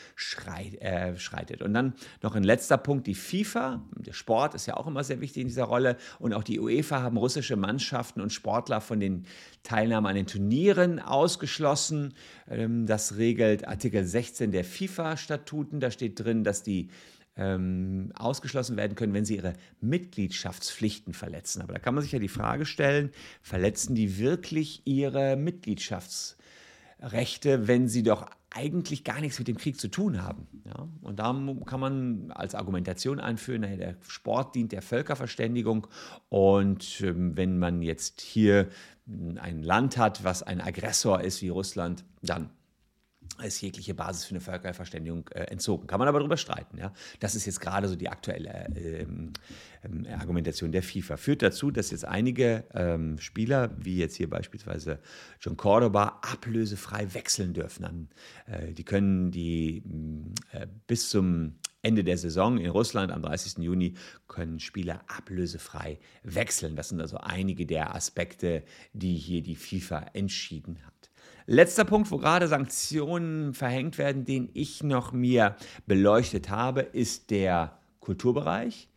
äh, 0.80 1.16
schreitet. 1.16 1.62
Und 1.62 1.74
dann 1.74 1.94
noch 2.22 2.34
ein 2.34 2.42
letzter 2.42 2.76
Punkt, 2.76 3.06
die 3.06 3.14
FIFA, 3.14 3.84
der 3.96 4.14
Sport 4.14 4.54
ist 4.54 4.66
ja 4.66 4.76
auch 4.76 4.88
immer 4.88 5.04
sehr 5.04 5.20
wichtig 5.20 5.42
in 5.42 5.48
dieser 5.48 5.64
Rolle 5.64 5.96
und 6.18 6.34
auch 6.34 6.42
die 6.42 6.58
UEFA 6.58 7.02
haben 7.02 7.18
russische 7.18 7.54
Mannschaften 7.54 8.20
und 8.20 8.32
Sportler 8.32 8.80
von 8.80 8.98
den 8.98 9.26
Teilnahmen 9.62 10.08
an 10.08 10.16
den 10.16 10.26
Turnieren 10.26 10.98
ausgeschlossen. 10.98 12.14
Ähm, 12.50 12.86
das 12.86 13.16
regelt 13.16 13.68
Artikel 13.68 14.04
16 14.04 14.50
der 14.50 14.64
FIFA-Statuten. 14.64 15.78
Da 15.78 15.92
steht 15.92 16.18
drin, 16.18 16.42
dass 16.42 16.64
die 16.64 16.88
ähm, 17.38 18.12
ausgeschlossen 18.16 18.76
werden 18.76 18.96
können, 18.96 19.14
wenn 19.14 19.24
sie 19.24 19.36
ihre 19.36 19.54
Mitgliedschaftspflichten 19.80 21.14
verletzen. 21.14 21.62
Aber 21.62 21.72
da 21.72 21.78
kann 21.78 21.94
man 21.94 22.02
sich 22.02 22.12
ja 22.12 22.18
die 22.18 22.28
Frage 22.28 22.66
stellen, 22.66 23.10
verletzen 23.40 23.94
die 23.94 24.18
wirklich 24.18 24.82
ihre 24.84 25.36
Mitgliedschaftsrechte, 25.36 27.68
wenn 27.68 27.88
sie 27.88 28.02
doch 28.02 28.28
eigentlich 28.50 29.04
gar 29.04 29.20
nichts 29.20 29.38
mit 29.38 29.46
dem 29.46 29.56
Krieg 29.56 29.78
zu 29.78 29.88
tun 29.88 30.22
haben. 30.22 30.46
Ja? 30.64 30.88
Und 31.02 31.20
da 31.20 31.32
kann 31.66 31.80
man 31.80 32.32
als 32.32 32.54
Argumentation 32.54 33.20
anführen, 33.20 33.60
naja, 33.60 33.76
der 33.76 33.96
Sport 34.06 34.54
dient 34.54 34.72
der 34.72 34.82
Völkerverständigung 34.82 35.86
und 36.28 37.00
ähm, 37.02 37.36
wenn 37.36 37.58
man 37.58 37.82
jetzt 37.82 38.20
hier 38.20 38.68
ein 39.36 39.62
Land 39.62 39.96
hat, 39.96 40.24
was 40.24 40.42
ein 40.42 40.60
Aggressor 40.60 41.20
ist 41.20 41.40
wie 41.40 41.48
Russland, 41.48 42.04
dann 42.22 42.50
ist 43.42 43.60
jegliche 43.60 43.94
Basis 43.94 44.24
für 44.24 44.30
eine 44.30 44.40
Völkerverständigung 44.40 45.28
äh, 45.28 45.44
entzogen. 45.44 45.86
Kann 45.86 45.98
man 45.98 46.08
aber 46.08 46.18
darüber 46.18 46.36
streiten. 46.36 46.78
Ja? 46.78 46.92
Das 47.20 47.34
ist 47.34 47.46
jetzt 47.46 47.60
gerade 47.60 47.88
so 47.88 47.96
die 47.96 48.08
aktuelle 48.08 48.68
äh, 48.74 49.02
äh, 49.02 50.12
Argumentation 50.12 50.72
der 50.72 50.82
FIFA. 50.82 51.16
Führt 51.16 51.42
dazu, 51.42 51.70
dass 51.70 51.90
jetzt 51.90 52.04
einige 52.04 52.64
ähm, 52.74 53.18
Spieler, 53.18 53.70
wie 53.78 53.98
jetzt 53.98 54.16
hier 54.16 54.28
beispielsweise 54.28 54.98
John 55.40 55.56
Cordoba, 55.56 56.20
ablösefrei 56.22 57.14
wechseln 57.14 57.54
dürfen. 57.54 57.82
Dann, 57.82 58.08
äh, 58.46 58.72
die 58.72 58.84
können 58.84 59.30
die 59.30 59.82
äh, 60.52 60.66
bis 60.86 61.10
zum 61.10 61.54
Ende 61.82 62.02
der 62.02 62.18
Saison 62.18 62.58
in 62.58 62.70
Russland 62.70 63.12
am 63.12 63.22
30. 63.22 63.58
Juni 63.58 63.94
können 64.26 64.58
Spieler 64.58 65.02
ablösefrei 65.06 65.98
wechseln. 66.24 66.74
Das 66.74 66.88
sind 66.88 67.00
also 67.00 67.18
einige 67.18 67.66
der 67.66 67.94
Aspekte, 67.94 68.64
die 68.92 69.14
hier 69.14 69.42
die 69.42 69.54
FIFA 69.54 70.06
entschieden 70.12 70.84
hat. 70.84 70.97
Letzter 71.50 71.86
Punkt, 71.86 72.10
wo 72.10 72.18
gerade 72.18 72.46
Sanktionen 72.46 73.54
verhängt 73.54 73.96
werden, 73.96 74.26
den 74.26 74.50
ich 74.52 74.82
noch 74.82 75.12
mir 75.12 75.56
beleuchtet 75.86 76.50
habe, 76.50 76.82
ist 76.82 77.30
der 77.30 77.78
Kulturbereich. 78.00 78.90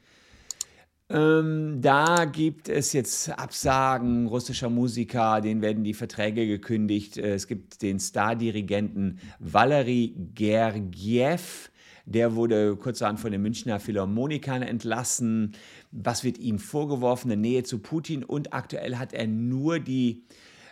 Ähm, 1.07 1.79
da 1.81 2.25
gibt 2.25 2.67
es 2.67 2.91
jetzt 2.91 3.29
Absagen 3.29 4.27
russischer 4.27 4.69
Musiker, 4.69 5.39
denen 5.39 5.61
werden 5.61 5.85
die 5.85 5.93
Verträge 5.93 6.45
gekündigt. 6.45 7.17
Äh, 7.17 7.35
es 7.35 7.47
gibt 7.47 7.81
den 7.81 8.01
Stardirigenten 8.01 9.19
Valery 9.39 10.13
Gergiev. 10.35 11.71
Der 12.05 12.35
wurde 12.35 12.75
kurzerhand 12.75 13.21
von 13.21 13.31
den 13.31 13.41
Münchner 13.41 13.79
Philharmonikern 13.79 14.61
entlassen. 14.61 15.53
Was 15.93 16.25
wird 16.25 16.37
ihm 16.37 16.59
vorgeworfen? 16.59 17.31
Eine 17.31 17.39
Nähe 17.39 17.63
zu 17.63 17.79
Putin 17.79 18.25
und 18.25 18.53
aktuell 18.53 18.97
hat 18.97 19.13
er 19.13 19.27
nur 19.27 19.79
die 19.79 20.25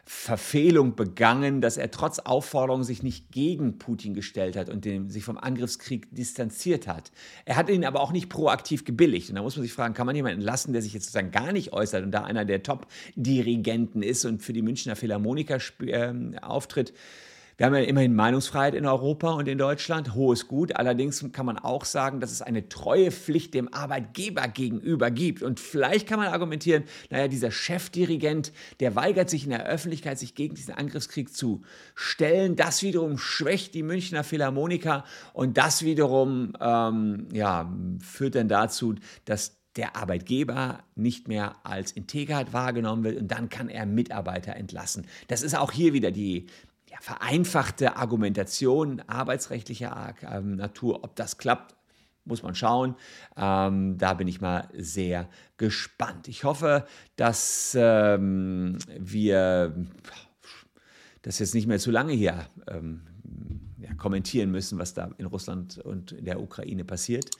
Verfehlung 0.05 0.95
begangen, 0.95 1.61
dass 1.61 1.77
er 1.77 1.91
trotz 1.91 2.19
Aufforderung 2.19 2.83
sich 2.83 3.03
nicht 3.03 3.31
gegen 3.31 3.77
Putin 3.77 4.13
gestellt 4.13 4.55
hat 4.55 4.69
und 4.69 4.85
den, 4.85 5.09
sich 5.09 5.23
vom 5.23 5.37
Angriffskrieg 5.37 6.07
distanziert 6.11 6.87
hat. 6.87 7.11
Er 7.45 7.55
hat 7.55 7.69
ihn 7.69 7.85
aber 7.85 8.01
auch 8.01 8.11
nicht 8.11 8.29
proaktiv 8.29 8.85
gebilligt. 8.85 9.29
Und 9.29 9.35
da 9.35 9.41
muss 9.41 9.55
man 9.55 9.63
sich 9.63 9.73
fragen, 9.73 9.93
kann 9.93 10.05
man 10.05 10.15
jemanden 10.15 10.41
lassen, 10.41 10.73
der 10.73 10.81
sich 10.81 10.93
jetzt 10.93 11.05
sozusagen 11.05 11.31
gar 11.31 11.51
nicht 11.51 11.73
äußert 11.73 12.03
und 12.03 12.11
da 12.11 12.23
einer 12.23 12.45
der 12.45 12.63
Top-Dirigenten 12.63 14.01
ist 14.01 14.25
und 14.25 14.41
für 14.41 14.53
die 14.53 14.61
Münchner 14.61 14.95
Philharmoniker 14.95 15.59
äh, 15.81 16.13
auftritt? 16.41 16.93
Wir 17.59 17.65
haben 17.65 17.75
ja 17.75 17.81
immerhin 17.81 18.15
Meinungsfreiheit 18.15 18.73
in 18.73 18.85
Europa 18.85 19.31
und 19.31 19.49
in 19.49 19.57
Deutschland, 19.57 20.15
hohes 20.15 20.47
Gut. 20.47 20.77
Allerdings 20.77 21.25
kann 21.33 21.45
man 21.45 21.59
auch 21.59 21.83
sagen, 21.83 22.21
dass 22.21 22.31
es 22.31 22.41
eine 22.41 22.69
treue 22.69 23.11
Pflicht 23.11 23.53
dem 23.53 23.73
Arbeitgeber 23.73 24.47
gegenüber 24.47 25.11
gibt. 25.11 25.43
Und 25.43 25.59
vielleicht 25.59 26.07
kann 26.07 26.19
man 26.19 26.29
argumentieren, 26.29 26.85
naja, 27.09 27.27
dieser 27.27 27.51
Chefdirigent, 27.51 28.53
der 28.79 28.95
weigert 28.95 29.29
sich 29.29 29.43
in 29.43 29.49
der 29.49 29.65
Öffentlichkeit, 29.65 30.17
sich 30.17 30.35
gegen 30.35 30.55
diesen 30.55 30.73
Angriffskrieg 30.73 31.35
zu 31.35 31.63
stellen. 31.95 32.55
Das 32.55 32.81
wiederum 32.81 33.17
schwächt 33.17 33.73
die 33.73 33.83
Münchner 33.83 34.23
Philharmoniker 34.23 35.03
und 35.33 35.57
das 35.57 35.83
wiederum 35.83 36.53
ähm, 36.61 37.27
ja, 37.33 37.69
führt 37.99 38.35
dann 38.35 38.47
dazu, 38.47 38.95
dass 39.25 39.59
der 39.75 39.95
Arbeitgeber 39.95 40.79
nicht 40.95 41.27
mehr 41.27 41.55
als 41.63 41.91
integer 41.91 42.51
wahrgenommen 42.51 43.03
wird 43.03 43.17
und 43.17 43.29
dann 43.29 43.49
kann 43.49 43.69
er 43.69 43.85
Mitarbeiter 43.85 44.55
entlassen. 44.55 45.05
Das 45.27 45.41
ist 45.41 45.55
auch 45.55 45.71
hier 45.71 45.93
wieder 45.93 46.11
die 46.11 46.47
vereinfachte 46.99 47.95
Argumentation 47.95 49.01
arbeitsrechtlicher 49.07 50.15
ähm, 50.29 50.55
Natur. 50.55 51.03
Ob 51.03 51.15
das 51.15 51.37
klappt, 51.37 51.75
muss 52.25 52.43
man 52.43 52.55
schauen. 52.55 52.95
Ähm, 53.35 53.97
da 53.97 54.13
bin 54.13 54.27
ich 54.27 54.41
mal 54.41 54.69
sehr 54.73 55.29
gespannt. 55.57 56.27
Ich 56.27 56.43
hoffe, 56.43 56.85
dass 57.15 57.75
ähm, 57.79 58.77
wir 58.97 59.73
das 61.21 61.39
jetzt 61.39 61.53
nicht 61.53 61.67
mehr 61.67 61.79
zu 61.79 61.91
lange 61.91 62.13
hier 62.13 62.45
ähm, 62.67 63.01
ja, 63.77 63.93
kommentieren 63.95 64.51
müssen, 64.51 64.79
was 64.79 64.93
da 64.93 65.09
in 65.17 65.25
Russland 65.25 65.79
und 65.79 66.11
in 66.11 66.25
der 66.25 66.41
Ukraine 66.41 66.85
passiert. 66.85 67.31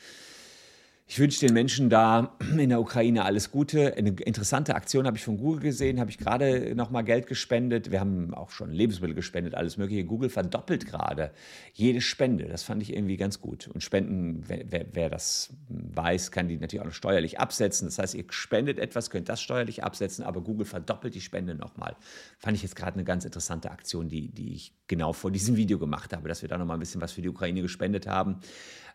Ich 1.11 1.17
wünsche 1.17 1.39
den 1.39 1.55
Menschen 1.55 1.89
da 1.89 2.37
in 2.55 2.69
der 2.69 2.79
Ukraine 2.79 3.25
alles 3.25 3.49
Gute. 3.49 3.97
Eine 3.97 4.11
interessante 4.11 4.75
Aktion 4.75 5.07
habe 5.07 5.17
ich 5.17 5.23
von 5.23 5.37
Google 5.37 5.59
gesehen, 5.59 5.99
habe 5.99 6.11
ich 6.11 6.19
gerade 6.19 6.75
nochmal 6.75 7.03
Geld 7.03 7.25
gespendet. 7.25 7.89
Wir 7.89 7.99
haben 7.99 8.31
auch 8.35 8.51
schon 8.51 8.71
Lebensmittel 8.71 9.15
gespendet, 9.15 9.55
alles 9.55 9.77
Mögliche. 9.77 10.05
Google 10.05 10.29
verdoppelt 10.29 10.85
gerade 10.85 11.31
jede 11.73 11.99
Spende. 11.99 12.45
Das 12.45 12.61
fand 12.61 12.83
ich 12.83 12.93
irgendwie 12.93 13.17
ganz 13.17 13.41
gut. 13.41 13.69
Und 13.73 13.81
Spenden, 13.81 14.43
wer, 14.45 14.65
wer, 14.69 14.85
wer 14.93 15.09
das 15.09 15.51
weiß, 15.69 16.29
kann 16.29 16.47
die 16.47 16.57
natürlich 16.57 16.81
auch 16.81 16.85
noch 16.85 16.93
steuerlich 16.93 17.39
absetzen. 17.39 17.87
Das 17.87 17.97
heißt, 17.97 18.13
ihr 18.13 18.25
spendet 18.29 18.77
etwas, 18.77 19.09
könnt 19.09 19.29
das 19.29 19.41
steuerlich 19.41 19.83
absetzen, 19.83 20.23
aber 20.23 20.41
Google 20.41 20.67
verdoppelt 20.67 21.15
die 21.15 21.21
Spende 21.21 21.55
nochmal. 21.55 21.95
Fand 22.37 22.55
ich 22.55 22.61
jetzt 22.61 22.75
gerade 22.75 22.93
eine 22.93 23.03
ganz 23.03 23.25
interessante 23.25 23.71
Aktion, 23.71 24.09
die, 24.09 24.29
die 24.29 24.53
ich 24.53 24.75
genau 24.85 25.13
vor 25.13 25.31
diesem 25.31 25.55
Video 25.55 25.79
gemacht 25.79 26.13
habe, 26.13 26.29
dass 26.29 26.43
wir 26.43 26.49
da 26.49 26.59
nochmal 26.59 26.77
ein 26.77 26.81
bisschen 26.81 27.01
was 27.01 27.13
für 27.13 27.23
die 27.23 27.29
Ukraine 27.29 27.63
gespendet 27.63 28.05
haben. 28.05 28.41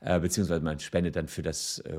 Äh, 0.04 0.20
beziehungsweise 0.20 0.62
man 0.62 0.78
spendet 0.80 1.16
dann 1.16 1.28
für 1.28 1.40
das 1.40 1.78
äh, 1.78 1.96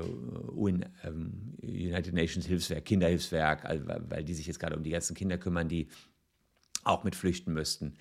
UN, 0.54 0.84
ähm, 1.02 1.54
United 1.60 2.14
Nations 2.14 2.46
Hilfswerk, 2.46 2.84
Kinderhilfswerk, 2.84 3.64
also, 3.64 3.84
weil 3.86 4.22
die 4.22 4.32
sich 4.32 4.46
jetzt 4.46 4.60
gerade 4.60 4.76
um 4.76 4.84
die 4.84 4.90
ganzen 4.90 5.16
Kinder 5.16 5.38
kümmern, 5.38 5.68
die 5.68 5.88
auch 6.84 7.02
mit 7.02 7.16
flüchten 7.16 7.52
müssten. 7.52 7.94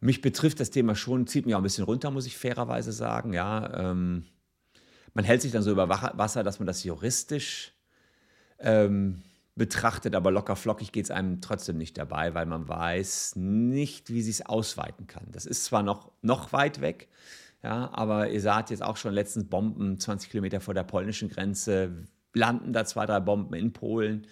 Mich 0.00 0.22
betrifft 0.22 0.58
das 0.58 0.70
Thema 0.70 0.96
schon, 0.96 1.28
zieht 1.28 1.46
mich 1.46 1.54
auch 1.54 1.60
ein 1.60 1.62
bisschen 1.62 1.84
runter, 1.84 2.10
muss 2.10 2.26
ich 2.26 2.36
fairerweise 2.36 2.90
sagen. 2.90 3.32
Ja, 3.32 3.90
ähm, 3.92 4.24
man 5.14 5.24
hält 5.24 5.40
sich 5.40 5.52
dann 5.52 5.62
so 5.62 5.70
über 5.70 5.88
Wasser, 5.88 6.42
dass 6.42 6.58
man 6.58 6.66
das 6.66 6.82
juristisch 6.82 7.74
ähm, 8.58 9.22
betrachtet, 9.54 10.16
aber 10.16 10.32
locker 10.32 10.56
flockig 10.56 10.90
geht 10.90 11.04
es 11.04 11.10
einem 11.12 11.40
trotzdem 11.40 11.78
nicht 11.78 11.96
dabei, 11.96 12.34
weil 12.34 12.46
man 12.46 12.66
weiß 12.66 13.36
nicht, 13.36 14.10
wie 14.10 14.22
sie 14.22 14.32
es 14.32 14.44
ausweiten 14.44 15.06
kann. 15.06 15.28
Das 15.30 15.46
ist 15.46 15.64
zwar 15.64 15.84
noch, 15.84 16.10
noch 16.22 16.52
weit 16.52 16.80
weg, 16.80 17.06
ja, 17.62 17.90
aber 17.92 18.30
ihr 18.30 18.40
saht 18.40 18.70
jetzt 18.70 18.82
auch 18.82 18.96
schon 18.96 19.12
letztens 19.12 19.48
Bomben 19.48 19.98
20 19.98 20.30
Kilometer 20.30 20.60
vor 20.60 20.74
der 20.74 20.84
polnischen 20.84 21.28
Grenze, 21.28 22.04
landen 22.32 22.72
da 22.72 22.84
zwei, 22.84 23.06
drei 23.06 23.20
Bomben 23.20 23.54
in 23.54 23.72
Polen. 23.72 24.26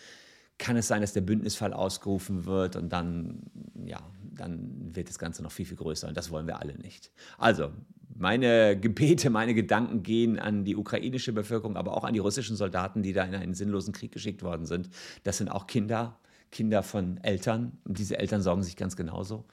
Kann 0.58 0.76
es 0.76 0.88
sein, 0.88 1.00
dass 1.00 1.12
der 1.12 1.20
Bündnisfall 1.20 1.72
ausgerufen 1.72 2.46
wird 2.46 2.76
und 2.76 2.90
dann, 2.90 3.42
ja, 3.84 3.98
dann 4.22 4.94
wird 4.94 5.08
das 5.08 5.18
Ganze 5.18 5.42
noch 5.42 5.52
viel, 5.52 5.66
viel 5.66 5.76
größer 5.76 6.08
und 6.08 6.16
das 6.16 6.30
wollen 6.30 6.46
wir 6.46 6.60
alle 6.60 6.78
nicht. 6.78 7.10
Also, 7.36 7.72
meine 8.14 8.78
Gebete, 8.78 9.28
meine 9.28 9.52
Gedanken 9.52 10.02
gehen 10.02 10.38
an 10.38 10.64
die 10.64 10.76
ukrainische 10.76 11.32
Bevölkerung, 11.32 11.76
aber 11.76 11.94
auch 11.94 12.04
an 12.04 12.14
die 12.14 12.20
russischen 12.20 12.56
Soldaten, 12.56 13.02
die 13.02 13.12
da 13.12 13.24
in 13.24 13.34
einen 13.34 13.54
sinnlosen 13.54 13.92
Krieg 13.92 14.12
geschickt 14.12 14.42
worden 14.42 14.64
sind. 14.64 14.88
Das 15.24 15.36
sind 15.36 15.50
auch 15.50 15.66
Kinder, 15.66 16.18
Kinder 16.50 16.82
von 16.82 17.18
Eltern 17.18 17.78
und 17.84 17.98
diese 17.98 18.18
Eltern 18.18 18.40
sorgen 18.40 18.62
sich 18.62 18.76
ganz 18.76 18.96
genauso. 18.96 19.44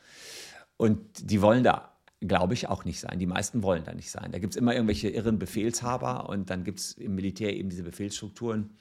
Und 0.77 1.29
die 1.29 1.41
wollen 1.41 1.63
da 1.63 1.92
glaube 2.27 2.53
ich, 2.53 2.69
auch 2.69 2.85
nicht 2.85 2.99
sein. 2.99 3.19
Die 3.19 3.25
meisten 3.25 3.63
wollen 3.63 3.83
da 3.83 3.93
nicht 3.93 4.11
sein. 4.11 4.31
Da 4.31 4.39
gibt 4.39 4.53
es 4.53 4.57
immer 4.57 4.73
irgendwelche 4.73 5.09
irren 5.09 5.39
Befehlshaber 5.39 6.29
und 6.29 6.49
dann 6.49 6.63
gibt 6.63 6.79
es 6.79 6.93
im 6.93 7.15
Militär 7.15 7.55
eben 7.55 7.69
diese 7.69 7.83
Befehlsstrukturen. 7.83 8.71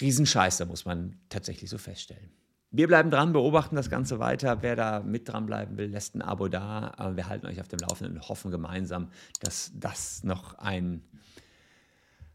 Riesenscheiße, 0.00 0.66
muss 0.66 0.84
man 0.84 1.16
tatsächlich 1.28 1.70
so 1.70 1.78
feststellen. 1.78 2.30
Wir 2.70 2.86
bleiben 2.86 3.10
dran, 3.10 3.32
beobachten 3.32 3.76
das 3.76 3.88
Ganze 3.88 4.18
weiter. 4.18 4.62
Wer 4.62 4.76
da 4.76 5.00
mit 5.00 5.28
dranbleiben 5.28 5.78
will, 5.78 5.86
lässt 5.86 6.14
ein 6.14 6.22
Abo 6.22 6.48
da. 6.48 7.12
Wir 7.16 7.28
halten 7.28 7.46
euch 7.46 7.60
auf 7.60 7.68
dem 7.68 7.78
Laufenden 7.78 8.16
und 8.16 8.28
hoffen 8.28 8.50
gemeinsam, 8.50 9.10
dass 9.40 9.72
das 9.74 10.22
noch 10.22 10.58
ein 10.58 11.02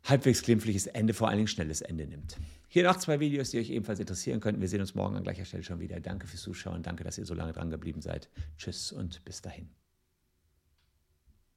halbwegs 0.04 0.42
glimpfliches 0.42 0.88
Ende, 0.88 1.14
vor 1.14 1.30
allen 1.30 1.38
Dingen 1.38 1.48
schnelles 1.48 1.82
Ende 1.82 2.08
nimmt. 2.08 2.38
Hier 2.68 2.84
noch 2.84 2.98
zwei 2.98 3.20
Videos, 3.20 3.52
die 3.52 3.60
euch 3.60 3.70
ebenfalls 3.70 4.00
interessieren 4.00 4.40
könnten. 4.40 4.60
Wir 4.60 4.68
sehen 4.68 4.82
uns 4.82 4.96
morgen 4.96 5.16
an 5.16 5.24
gleicher 5.24 5.46
Stelle 5.46 5.62
schon 5.62 5.80
wieder. 5.80 6.00
Danke 6.00 6.26
fürs 6.26 6.42
Zuschauen. 6.42 6.82
Danke, 6.82 7.04
dass 7.04 7.20
ihr 7.20 7.26
so 7.26 7.36
lange 7.36 7.54
dran 7.54 7.70
geblieben 7.70 8.02
seid. 8.02 8.30
Tschüss 8.58 8.92
und 8.92 9.24
bis 9.26 9.44
dahin. 9.44 9.70